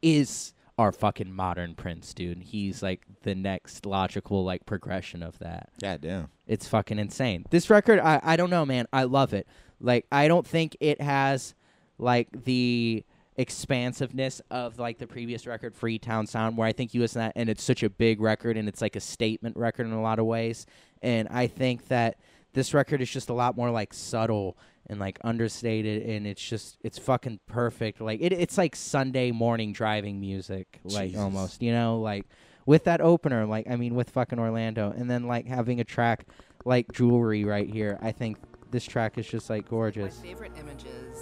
[0.00, 5.68] is our fucking modern prince dude he's like the next logical like progression of that
[5.82, 6.28] God damn.
[6.46, 7.44] it's fucking insane.
[7.50, 8.86] This record, I, I don't know, man.
[8.92, 9.46] I love it.
[9.80, 11.54] Like, I don't think it has
[11.98, 13.04] like the
[13.36, 17.32] expansiveness of like the previous record, Freetown Sound, where I think you listen to that
[17.36, 20.18] and it's such a big record and it's like a statement record in a lot
[20.18, 20.66] of ways.
[21.02, 22.18] And I think that
[22.52, 24.56] this record is just a lot more like subtle
[24.86, 28.00] and like understated and it's just it's fucking perfect.
[28.00, 31.20] Like it, it's like Sunday morning driving music, like Jesus.
[31.20, 32.26] almost, you know, like
[32.66, 36.26] with that opener, like I mean, with fucking Orlando, and then like having a track
[36.64, 37.98] like Jewelry right here.
[38.00, 38.38] I think
[38.70, 40.18] this track is just like gorgeous.
[40.18, 41.13] My favorite images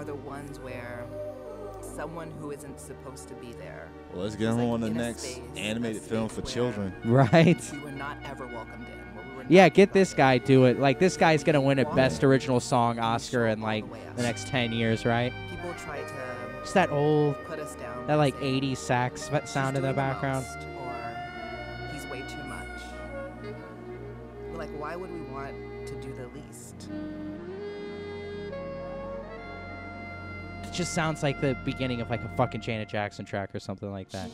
[0.00, 1.04] are the ones where
[1.94, 3.86] someone who isn't supposed to be there.
[4.14, 6.94] Well, let's get is, like, on the next animated film for children.
[7.04, 7.60] Right.
[7.70, 9.38] We were not ever welcomed in.
[9.48, 10.78] we Yeah, get this guy do it.
[10.80, 13.84] Like this guy's gonna win a Best Original Song Oscar in like
[14.16, 15.34] the next ten years, right?
[15.50, 16.14] People try to
[16.62, 18.06] Just that old, put us down.
[18.06, 20.46] that like say, '80s sax f- sound in the doing the background.
[20.46, 22.68] most, or he's way too much.
[24.54, 25.54] Like, why would we want
[25.88, 26.88] to do the least?
[30.70, 33.90] It just sounds like the beginning of like a fucking Janet Jackson track or something
[33.90, 34.30] like that.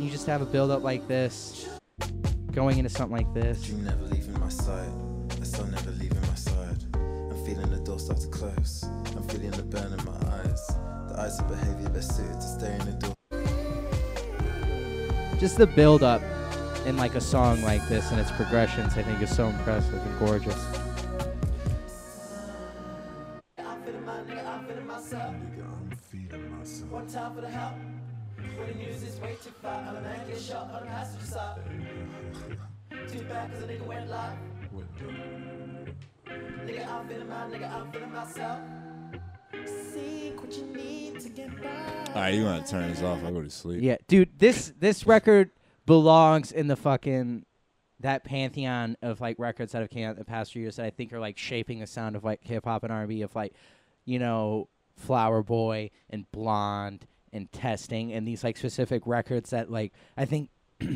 [0.00, 1.68] You just have a build up like this,
[2.50, 3.68] going into something like this.
[3.68, 4.90] You never leaving my side.
[5.40, 6.82] I still never leaving my side.
[6.94, 8.84] I'm feeling the door start to close.
[9.16, 10.66] I'm feeling the burn in my eyes.
[11.08, 13.14] The eyes of behavior best suited to stare in the door.
[15.38, 16.20] Just the build up
[16.86, 20.18] in like a song like this and its progressions, I think, is so impressive and
[20.18, 20.66] gorgeous.
[26.90, 27.74] One time for the help.
[28.56, 31.26] When the news is way too far, I'm a man get shot on the passenger
[31.26, 31.60] side.
[33.12, 34.36] Too bad cause a nigga went live.
[36.66, 38.58] Nigga, I'm feeling my nigga, I'm feeling myself.
[39.64, 41.68] Seek what you need to get by.
[41.68, 43.22] All right, you want to turn this off?
[43.24, 43.82] I'll go to sleep.
[43.82, 45.50] Yeah, dude, this this record
[45.88, 47.46] belongs in the fucking
[48.00, 50.90] that pantheon of like records that have came out the past few years that I
[50.90, 53.34] think are like shaping the sound of like hip hop and R and B of
[53.34, 53.54] like,
[54.04, 59.94] you know, Flower Boy and Blonde and Testing and these like specific records that like
[60.16, 60.50] I think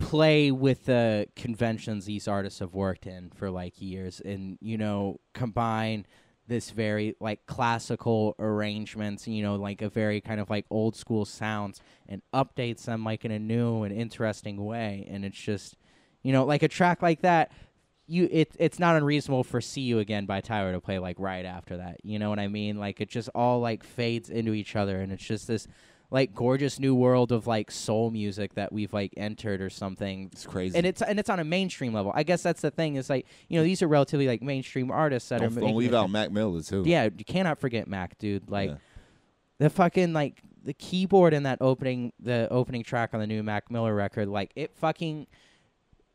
[0.00, 5.20] play with the conventions these artists have worked in for like years and you know
[5.34, 6.04] combine
[6.48, 11.24] this very like classical arrangements you know like a very kind of like old school
[11.24, 15.06] sounds and updates them like in a new and interesting way.
[15.10, 15.76] And it's just
[16.22, 17.52] you know like a track like that
[18.06, 21.44] you it it's not unreasonable for see you again by tyler to play like right
[21.44, 21.98] after that.
[22.02, 22.78] You know what i mean?
[22.78, 25.68] Like it just all like fades into each other and it's just this
[26.10, 30.30] like gorgeous new world of like soul music that we've like entered or something.
[30.32, 30.76] It's crazy.
[30.76, 32.12] And it's and it's on a mainstream level.
[32.14, 32.96] I guess that's the thing.
[32.96, 35.94] Is like you know these are relatively like mainstream artists that Don't, are don't leave
[35.94, 36.82] out Mac Miller too.
[36.86, 38.50] Yeah, you cannot forget Mac, dude.
[38.50, 38.76] Like Yeah.
[39.58, 43.70] the fucking like the keyboard in that opening the opening track on the new Mac
[43.70, 45.26] Miller record, like it fucking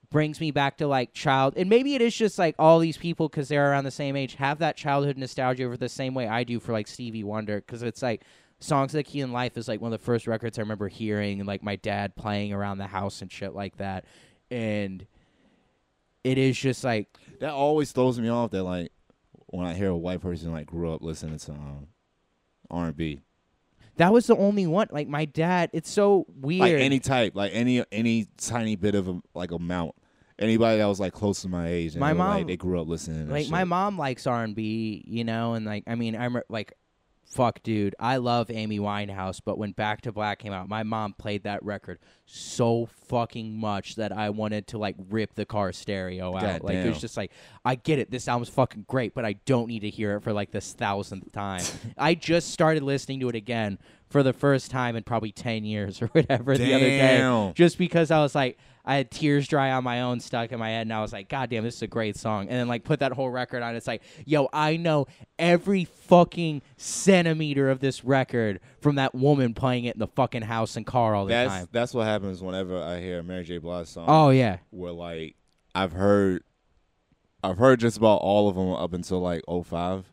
[0.10, 3.28] brings me back to like child and maybe it is just like all these people
[3.28, 6.44] because they're around the same age have that childhood nostalgia over the same way i
[6.44, 8.22] do for like stevie wonder because it's like
[8.64, 11.40] songs like key in life is like one of the first records i remember hearing
[11.40, 14.06] and like my dad playing around the house and shit like that
[14.50, 15.06] and
[16.24, 17.08] it is just like
[17.40, 18.52] That always throws me off.
[18.52, 18.92] That like
[19.48, 21.88] when I hear a white person like grew up listening to um,
[22.70, 23.22] R and B,
[23.98, 24.88] that was the only one.
[24.92, 26.62] Like my dad, it's so weird.
[26.62, 29.96] like any type, like any any tiny bit of a, like amount.
[30.40, 32.82] Anybody that was like close to my age, and My were, like, mom- they grew
[32.82, 33.28] up listening.
[33.28, 36.42] To like my mom likes R and B, you know, and like I mean I'm
[36.50, 36.74] like,
[37.26, 41.14] fuck, dude, I love Amy Winehouse, but when Back to Black came out, my mom
[41.14, 46.36] played that record so fucking much that I wanted to like rip the car stereo
[46.36, 46.64] out.
[46.64, 47.32] Like it was just like,
[47.66, 50.34] I get it, this album's fucking great, but I don't need to hear it for
[50.34, 51.64] like this thousandth time.
[51.98, 56.02] I just started listening to it again for the first time in probably ten years
[56.02, 57.18] or whatever the other day,
[57.56, 58.58] just because I was like.
[58.86, 61.30] I had tears dry on my own stuck in my head, and I was like,
[61.30, 63.76] "God damn, this is a great song." And then like put that whole record on.
[63.76, 65.08] It's like, yo, I know
[65.40, 70.76] every fucking centimeter of this record from that woman playing it in the fucking house
[70.76, 71.68] and car all the that's time.
[71.72, 73.58] that's what happens whenever I hear a Mary J.
[73.60, 74.06] Blige song.
[74.08, 74.58] Oh, yeah.
[74.72, 75.36] where like
[75.74, 76.44] I've heard,
[77.44, 80.12] I've heard just about all of them up until like 05,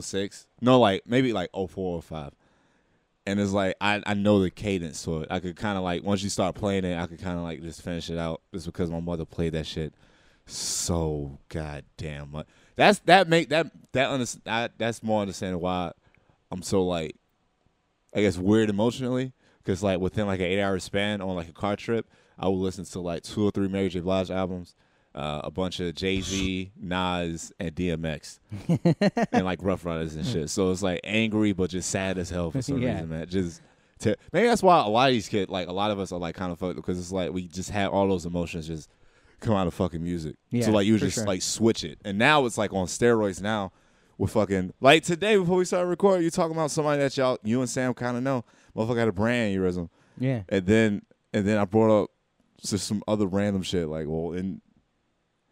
[0.00, 0.46] 06.
[0.60, 2.32] No, like maybe like 04 05.
[3.24, 5.28] And it's like I, I know the cadence to it.
[5.30, 7.62] I could kind of like once you start playing it, I could kind of like
[7.62, 8.42] just finish it out.
[8.52, 9.94] Just because my mother played that shit
[10.46, 12.46] so goddamn much.
[12.76, 15.92] That's that make that that under, that's more understanding why
[16.50, 17.16] I'm so like
[18.14, 21.52] I guess weird emotionally because like within like an eight hour span on like a
[21.52, 22.06] car trip,
[22.38, 24.00] I would listen to like two or three Mary J.
[24.00, 24.74] Blige albums,
[25.14, 28.38] uh, a bunch of Jay Z, Nas, and DMX,
[29.32, 30.50] and like Ruff Ryders and shit.
[30.50, 32.94] So it's like angry but just sad as hell for some Yeah.
[32.94, 33.26] reason, man.
[33.28, 33.60] Just
[34.00, 36.18] to, maybe that's why a lot of these kids, like a lot of us, are
[36.18, 38.88] like kind of fucked because it's like we just had all those emotions just
[39.40, 40.36] come out of fucking music.
[40.50, 41.26] Yeah, so like you just sure.
[41.26, 43.72] like switch it, and now it's like on steroids now.
[44.18, 47.60] With fucking like today before we started recording, you talking about somebody that y'all you
[47.60, 48.44] and Sam kind of know.
[48.76, 49.88] Motherfucker had a brain aneurysm.
[50.18, 50.42] Yeah.
[50.48, 51.02] And then
[51.32, 52.10] and then I brought up
[52.60, 54.60] just some other random shit like, well, in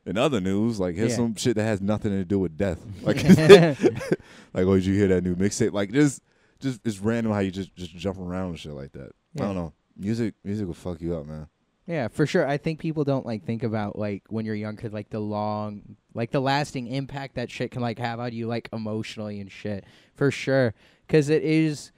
[0.07, 1.17] in other news, like here's Yeah.
[1.17, 2.79] some shit that has nothing to do with death.
[3.03, 3.23] Like,
[4.55, 5.73] like oh, did you hear that new mixtape?
[5.73, 6.23] Like just
[6.61, 9.11] just it's random how you just just jump around and shit like that.
[9.39, 9.73] I don't know.
[9.97, 11.47] Music music will fuck you up, man.
[11.87, 12.47] Yeah, for sure.
[12.47, 16.31] I think people don't like think about like when you're younger, like the long, like
[16.31, 19.85] the lasting impact that shit can like have on you, like emotionally and shit.
[20.15, 20.75] For sure,
[21.07, 21.93] because it is.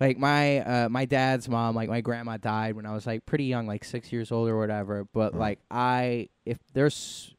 [0.00, 3.44] Like my uh, my dad's mom, like my grandma died when I was like pretty
[3.44, 5.06] young, like six years old or whatever.
[5.12, 7.34] But like I, if there's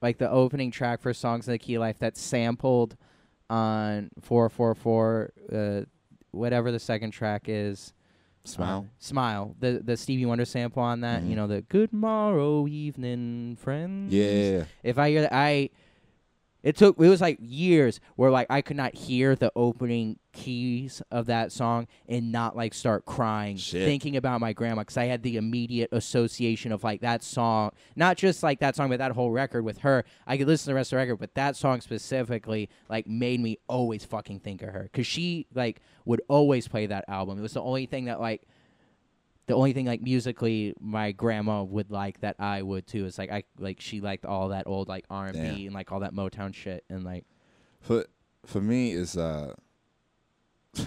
[0.00, 2.96] like the opening track for Songs of the Key Life that's sampled
[3.50, 5.80] on four four four, uh,
[6.30, 7.92] whatever the second track is.
[8.46, 8.86] Smile?
[8.86, 9.56] Uh, smile.
[9.58, 11.22] The the Stevie Wonder sample on that.
[11.22, 11.30] Mhm.
[11.30, 14.12] You know the Good Morrow Evening Friends.
[14.12, 14.64] Yeah.
[14.82, 15.70] If I hear that, I.
[16.64, 16.98] It took.
[16.98, 21.52] It was like years where like I could not hear the opening keys of that
[21.52, 23.84] song and not like start crying, Shit.
[23.84, 28.16] thinking about my grandma because I had the immediate association of like that song, not
[28.16, 30.04] just like that song, but that whole record with her.
[30.26, 33.40] I could listen to the rest of the record, but that song specifically like made
[33.40, 37.38] me always fucking think of her because she like would always play that album.
[37.38, 38.48] It was the only thing that like
[39.46, 43.30] the only thing like musically my grandma would like that I would too is like
[43.30, 46.14] I like she liked all that old like R and B and like all that
[46.14, 47.24] Motown shit and like
[47.80, 48.06] For
[48.46, 49.54] for me is uh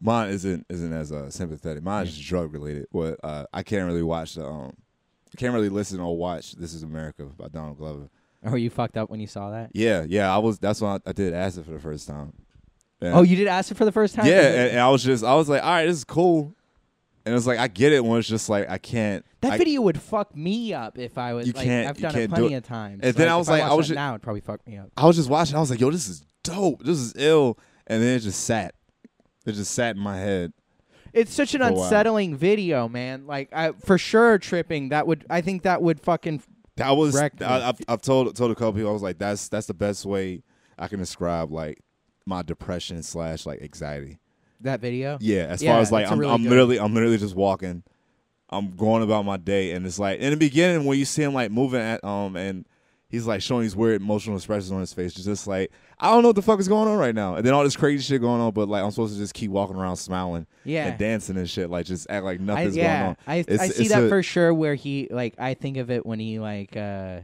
[0.00, 1.82] mine isn't isn't as uh, sympathetic.
[1.82, 2.86] Mine is drug related.
[2.90, 4.72] What uh, I can't really watch the um
[5.34, 8.08] I can't really listen or watch This Is America by Donald Glover.
[8.44, 10.58] oh you fucked up when you saw that Yeah, yeah, I was.
[10.58, 12.32] That's when I, I did acid for the first time.
[13.00, 15.22] And- oh you did acid for the first time Yeah, and, and I was just,
[15.22, 16.54] I was like, all right, this is cool,
[17.26, 19.24] and it's like I get it when it's just like I can't.
[19.42, 22.16] that I- video would fuck me up if I was You like can't- I've done
[22.16, 22.56] it plenty it.
[22.58, 24.22] of times And then I if was like, I watched was that ju- now it'd
[24.22, 25.56] probably fuck me up I was just watching.
[25.56, 26.82] I was like, yo, this is dope.
[26.84, 28.74] This is ill, and then it just sat.
[29.44, 30.52] It just sat in my head.
[31.12, 35.62] it's such an unsettling video man like I for sure tripping that would I think
[35.62, 36.42] that would fucking
[36.76, 37.16] That was.
[37.16, 40.04] I, I've, I've told told a couple people I was like that's that's the best
[40.04, 40.42] way
[40.78, 41.78] I can describe like
[42.26, 44.18] my depression slash like anxiety.
[44.60, 47.34] That video Yeah, as Yeah, far as like I'm, really I'm literally I'm literally just
[47.36, 47.82] walking,
[48.50, 51.34] I'm going about my day, and it's like in the beginning when you see him
[51.34, 52.64] like moving at um and
[53.08, 56.28] he's like showing these weird emotional expressions on his face, just like I don't know
[56.28, 58.40] what the fuck is going on right now, and then all this crazy shit going
[58.40, 60.86] on, but like I'm supposed to just keep walking around smiling, Yeah.
[60.88, 63.16] and dancing and shit, like just act like I, nothing's yeah, going on.
[63.26, 64.52] I It's- I see it's that a- for sure.
[64.52, 67.20] Where he like, I think of it when he like, uh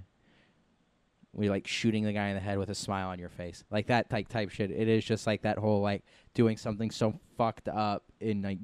[1.34, 3.86] we like shooting the guy in the head with a smile on your face, like
[3.86, 4.70] that type type shit.
[4.70, 6.02] It is just like that whole like
[6.34, 8.58] doing something so fucked up and like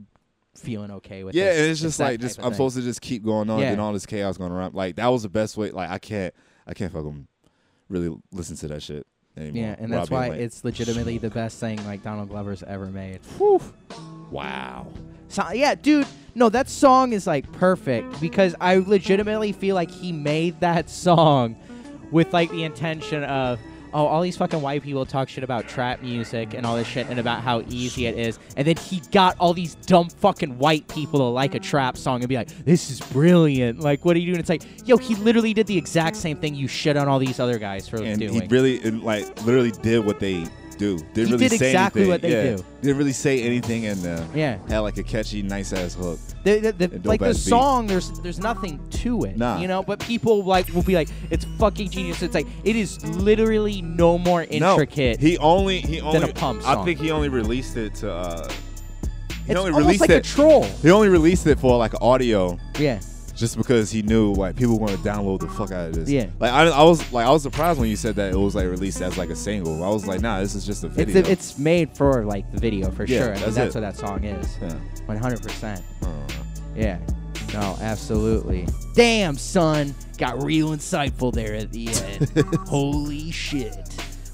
[0.56, 1.60] feeling okay with Yeah, it.
[1.60, 2.52] and it's just that like just I'm thing.
[2.54, 3.70] supposed to just keep going on, Yeah.
[3.72, 4.74] and all this chaos going around.
[4.74, 5.70] Like that was the best way.
[5.70, 6.34] Like I can't,
[6.66, 7.26] I can't fucking
[7.88, 9.06] really listen to that shit
[9.36, 9.62] anymore.
[9.62, 12.86] Yeah, and that's being why like, it's legitimately the best thing like Donald Glover's ever
[12.86, 13.20] made.
[14.30, 14.86] wow.
[15.28, 20.10] So yeah, dude, No, that song is like perfect because I legitimately feel like he
[20.12, 21.56] made that song
[22.10, 23.58] with like the intention of
[23.95, 27.07] oh all these fucking white people talk shit about trap music and all this shit
[27.09, 28.39] and about how easy it is.
[28.57, 32.20] And then he got all these dumb fucking white people to like a trap song
[32.20, 33.80] and be like this is brilliant.
[33.80, 34.41] Like what are you doing?
[34.41, 37.41] It's like yo he literally did the exact same thing you shit on all these
[37.41, 38.43] other guys for and doing.
[38.43, 40.47] he really like literally did what they
[40.78, 40.98] do.
[40.98, 42.10] Didn't He really did say exactly anything.
[42.12, 42.56] what they Yeah.
[42.56, 42.64] do.
[42.82, 44.58] Didn't really say anything and uh, Yeah.
[44.68, 46.18] had like a catchy, nice ass hook.
[46.44, 47.50] The, the, the, like the ass beat.
[47.50, 49.58] song, there's there's nothing to it, Nah.
[49.60, 49.82] you know.
[49.82, 52.22] But people like will be like, it's fucking genius.
[52.22, 55.20] It's like it is literally no more intricate.
[55.20, 56.78] No, he only he only than a pump Song.
[56.78, 58.12] I think he only released it to.
[58.12, 58.48] uh
[59.46, 60.64] He It's only released like a troll.
[60.82, 62.58] He only released it for like audio.
[62.78, 63.00] Yeah.
[63.39, 66.11] Just because he knew like people want to download the fuck out of this.
[66.11, 66.26] Yeah.
[66.41, 68.66] Like I, I was like I was surprised when you said that it was like
[68.66, 69.84] released as like a single.
[69.84, 71.22] I was like, nah, this is just a video.
[71.24, 73.28] it's made for like the video for Yeah, sure.
[73.30, 74.59] I mean, that's that's what that song is.
[74.61, 74.74] Yeah.
[75.07, 75.82] One hundred percent.
[76.03, 76.09] Uh,
[76.74, 76.99] Yeah.
[77.55, 78.66] No, absolutely.
[78.95, 82.47] Damn, son, got real insightful there at the end.
[82.68, 83.89] Holy shit.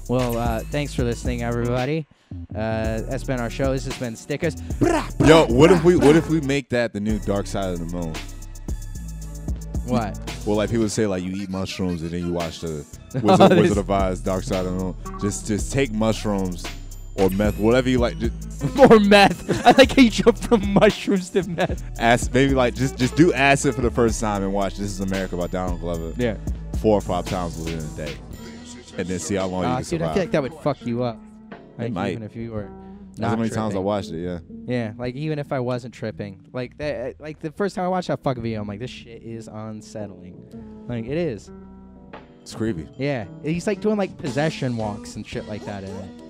[0.09, 2.07] Well, uh, thanks for listening, everybody.
[2.53, 3.71] Uh, that's been our show.
[3.71, 4.55] This has been Stickers.
[5.25, 7.85] Yo, what if we what if we make that the new Dark Side of the
[7.85, 8.13] Moon?
[9.85, 10.19] What?
[10.45, 12.85] Well, like people say, like you eat mushrooms and then you watch the
[13.23, 14.95] Wizard, Wizard of Oz, Dark Side of the Moon.
[15.19, 16.63] Just just take mushrooms
[17.15, 18.15] or meth, whatever you like.
[18.75, 19.65] More meth.
[19.65, 21.83] I like how you jump from mushrooms to meth.
[21.99, 24.99] acid, maybe like just just do acid for the first time and watch This Is
[24.99, 26.13] America by Donald Glover.
[26.15, 26.37] Yeah.
[26.79, 28.15] Four or five times within a day,
[28.99, 30.09] and then see how long Ah, you can dude, survive.
[30.09, 31.17] I feel like that would fuck you up.
[31.79, 32.11] Like, might.
[32.11, 32.69] Even if you were.
[33.15, 34.21] That's how many times I watched it.
[34.23, 34.39] Yeah.
[34.65, 37.87] Yeah, like even if I wasn't tripping, like that, uh, like the first time I
[37.87, 40.85] watched that fuck video, I'm like, this shit is unsettling.
[40.87, 41.49] Like it is.
[42.41, 42.87] It's creepy.
[42.97, 46.21] Yeah, he's like doing like possession walks and shit like that in it.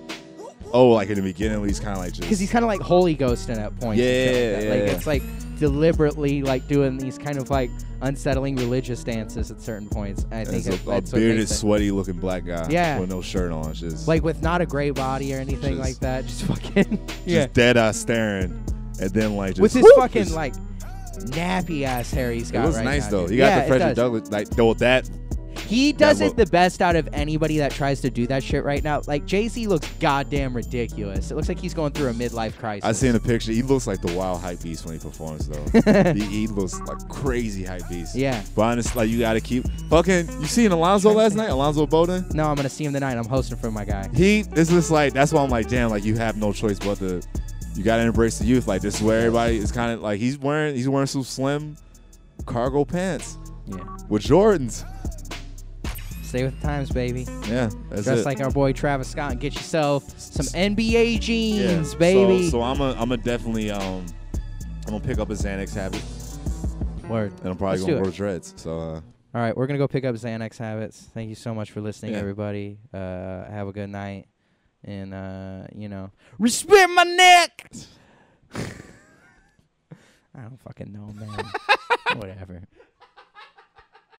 [0.72, 2.80] Oh, like in the beginning, he's kind of like just Because he's kind of like
[2.80, 3.82] holy ghosting at points.
[3.82, 4.64] and shit like, Yeah, that.
[4.64, 4.96] yeah, like yeah.
[4.96, 5.22] it's like
[5.58, 7.70] deliberately like doing these kind of like
[8.02, 10.24] unsettling religious dances at certain points.
[10.30, 12.68] I think As it- a, a that's what bearded, sweaty looking black guy.
[12.70, 12.98] Yeah.
[13.00, 13.70] With no shirt on.
[13.70, 16.24] It's Just like with not a gray body or anything Just- like that.
[16.26, 17.46] Just fucking just yeah.
[17.52, 18.52] dead eye staring,
[19.00, 20.54] and then like just with his whoop, fucking just- like
[21.30, 23.22] nappy ass hair he's got It was right nice now, though.
[23.26, 23.30] dude.
[23.32, 23.96] You got Yeah, the Frederick.
[23.96, 25.08] Douglass like though that
[25.58, 28.82] He does it the best out of anybody that tries to do that shit right
[28.82, 29.02] now.
[29.06, 31.30] Like Jay Z looks goddamn ridiculous.
[31.30, 32.84] It looks like he's going through a midlife crisis.
[32.84, 33.52] I seen a picture.
[33.52, 36.12] He looks like the wild hype beast when he performs though.
[36.12, 38.14] he, he looks like crazy hype beast.
[38.14, 38.42] Yeah.
[38.54, 40.28] But honestly, like you gotta keep fucking.
[40.40, 41.50] You seen Alonzo last night?
[41.50, 42.34] Alonzo Bodden.
[42.34, 43.16] No, I'm gonna see him tonight.
[43.16, 44.08] I'm hosting for my guy.
[44.14, 44.42] He.
[44.42, 45.12] This is like.
[45.12, 45.90] That's why I'm like, damn.
[45.90, 47.22] Like you have no choice but to.
[47.74, 48.66] You gotta embrace the youth.
[48.66, 50.74] Like this is where everybody is kind of like he's wearing.
[50.74, 51.76] He's wearing some slim
[52.44, 53.36] cargo pants.
[53.66, 53.84] Yeah.
[54.08, 54.84] With Jordans.
[56.26, 57.22] Stay with the times, baby.
[57.48, 58.24] Yeah, that's Dress it.
[58.26, 61.98] like our boy Travis Scott and get yourself some NBA jeans, Yeah.
[61.98, 62.44] baby.
[62.46, 64.04] So, so I'm a, I'm a definitely um
[64.86, 66.02] I'm gonna pick up a Xanax habit.
[67.08, 67.32] Word.
[67.40, 68.54] And I'm probably Let's gonna grow dreads.
[68.56, 69.02] So uh All
[69.34, 71.08] right, we're gonna go pick up Xanax habits.
[71.14, 72.18] Thank you so much for listening, Yeah.
[72.18, 72.78] everybody.
[72.92, 74.26] Uh, have a good night,
[74.82, 77.70] and uh, you know, respect my neck.
[80.34, 81.44] I don't fucking know, man.
[82.16, 82.62] Whatever.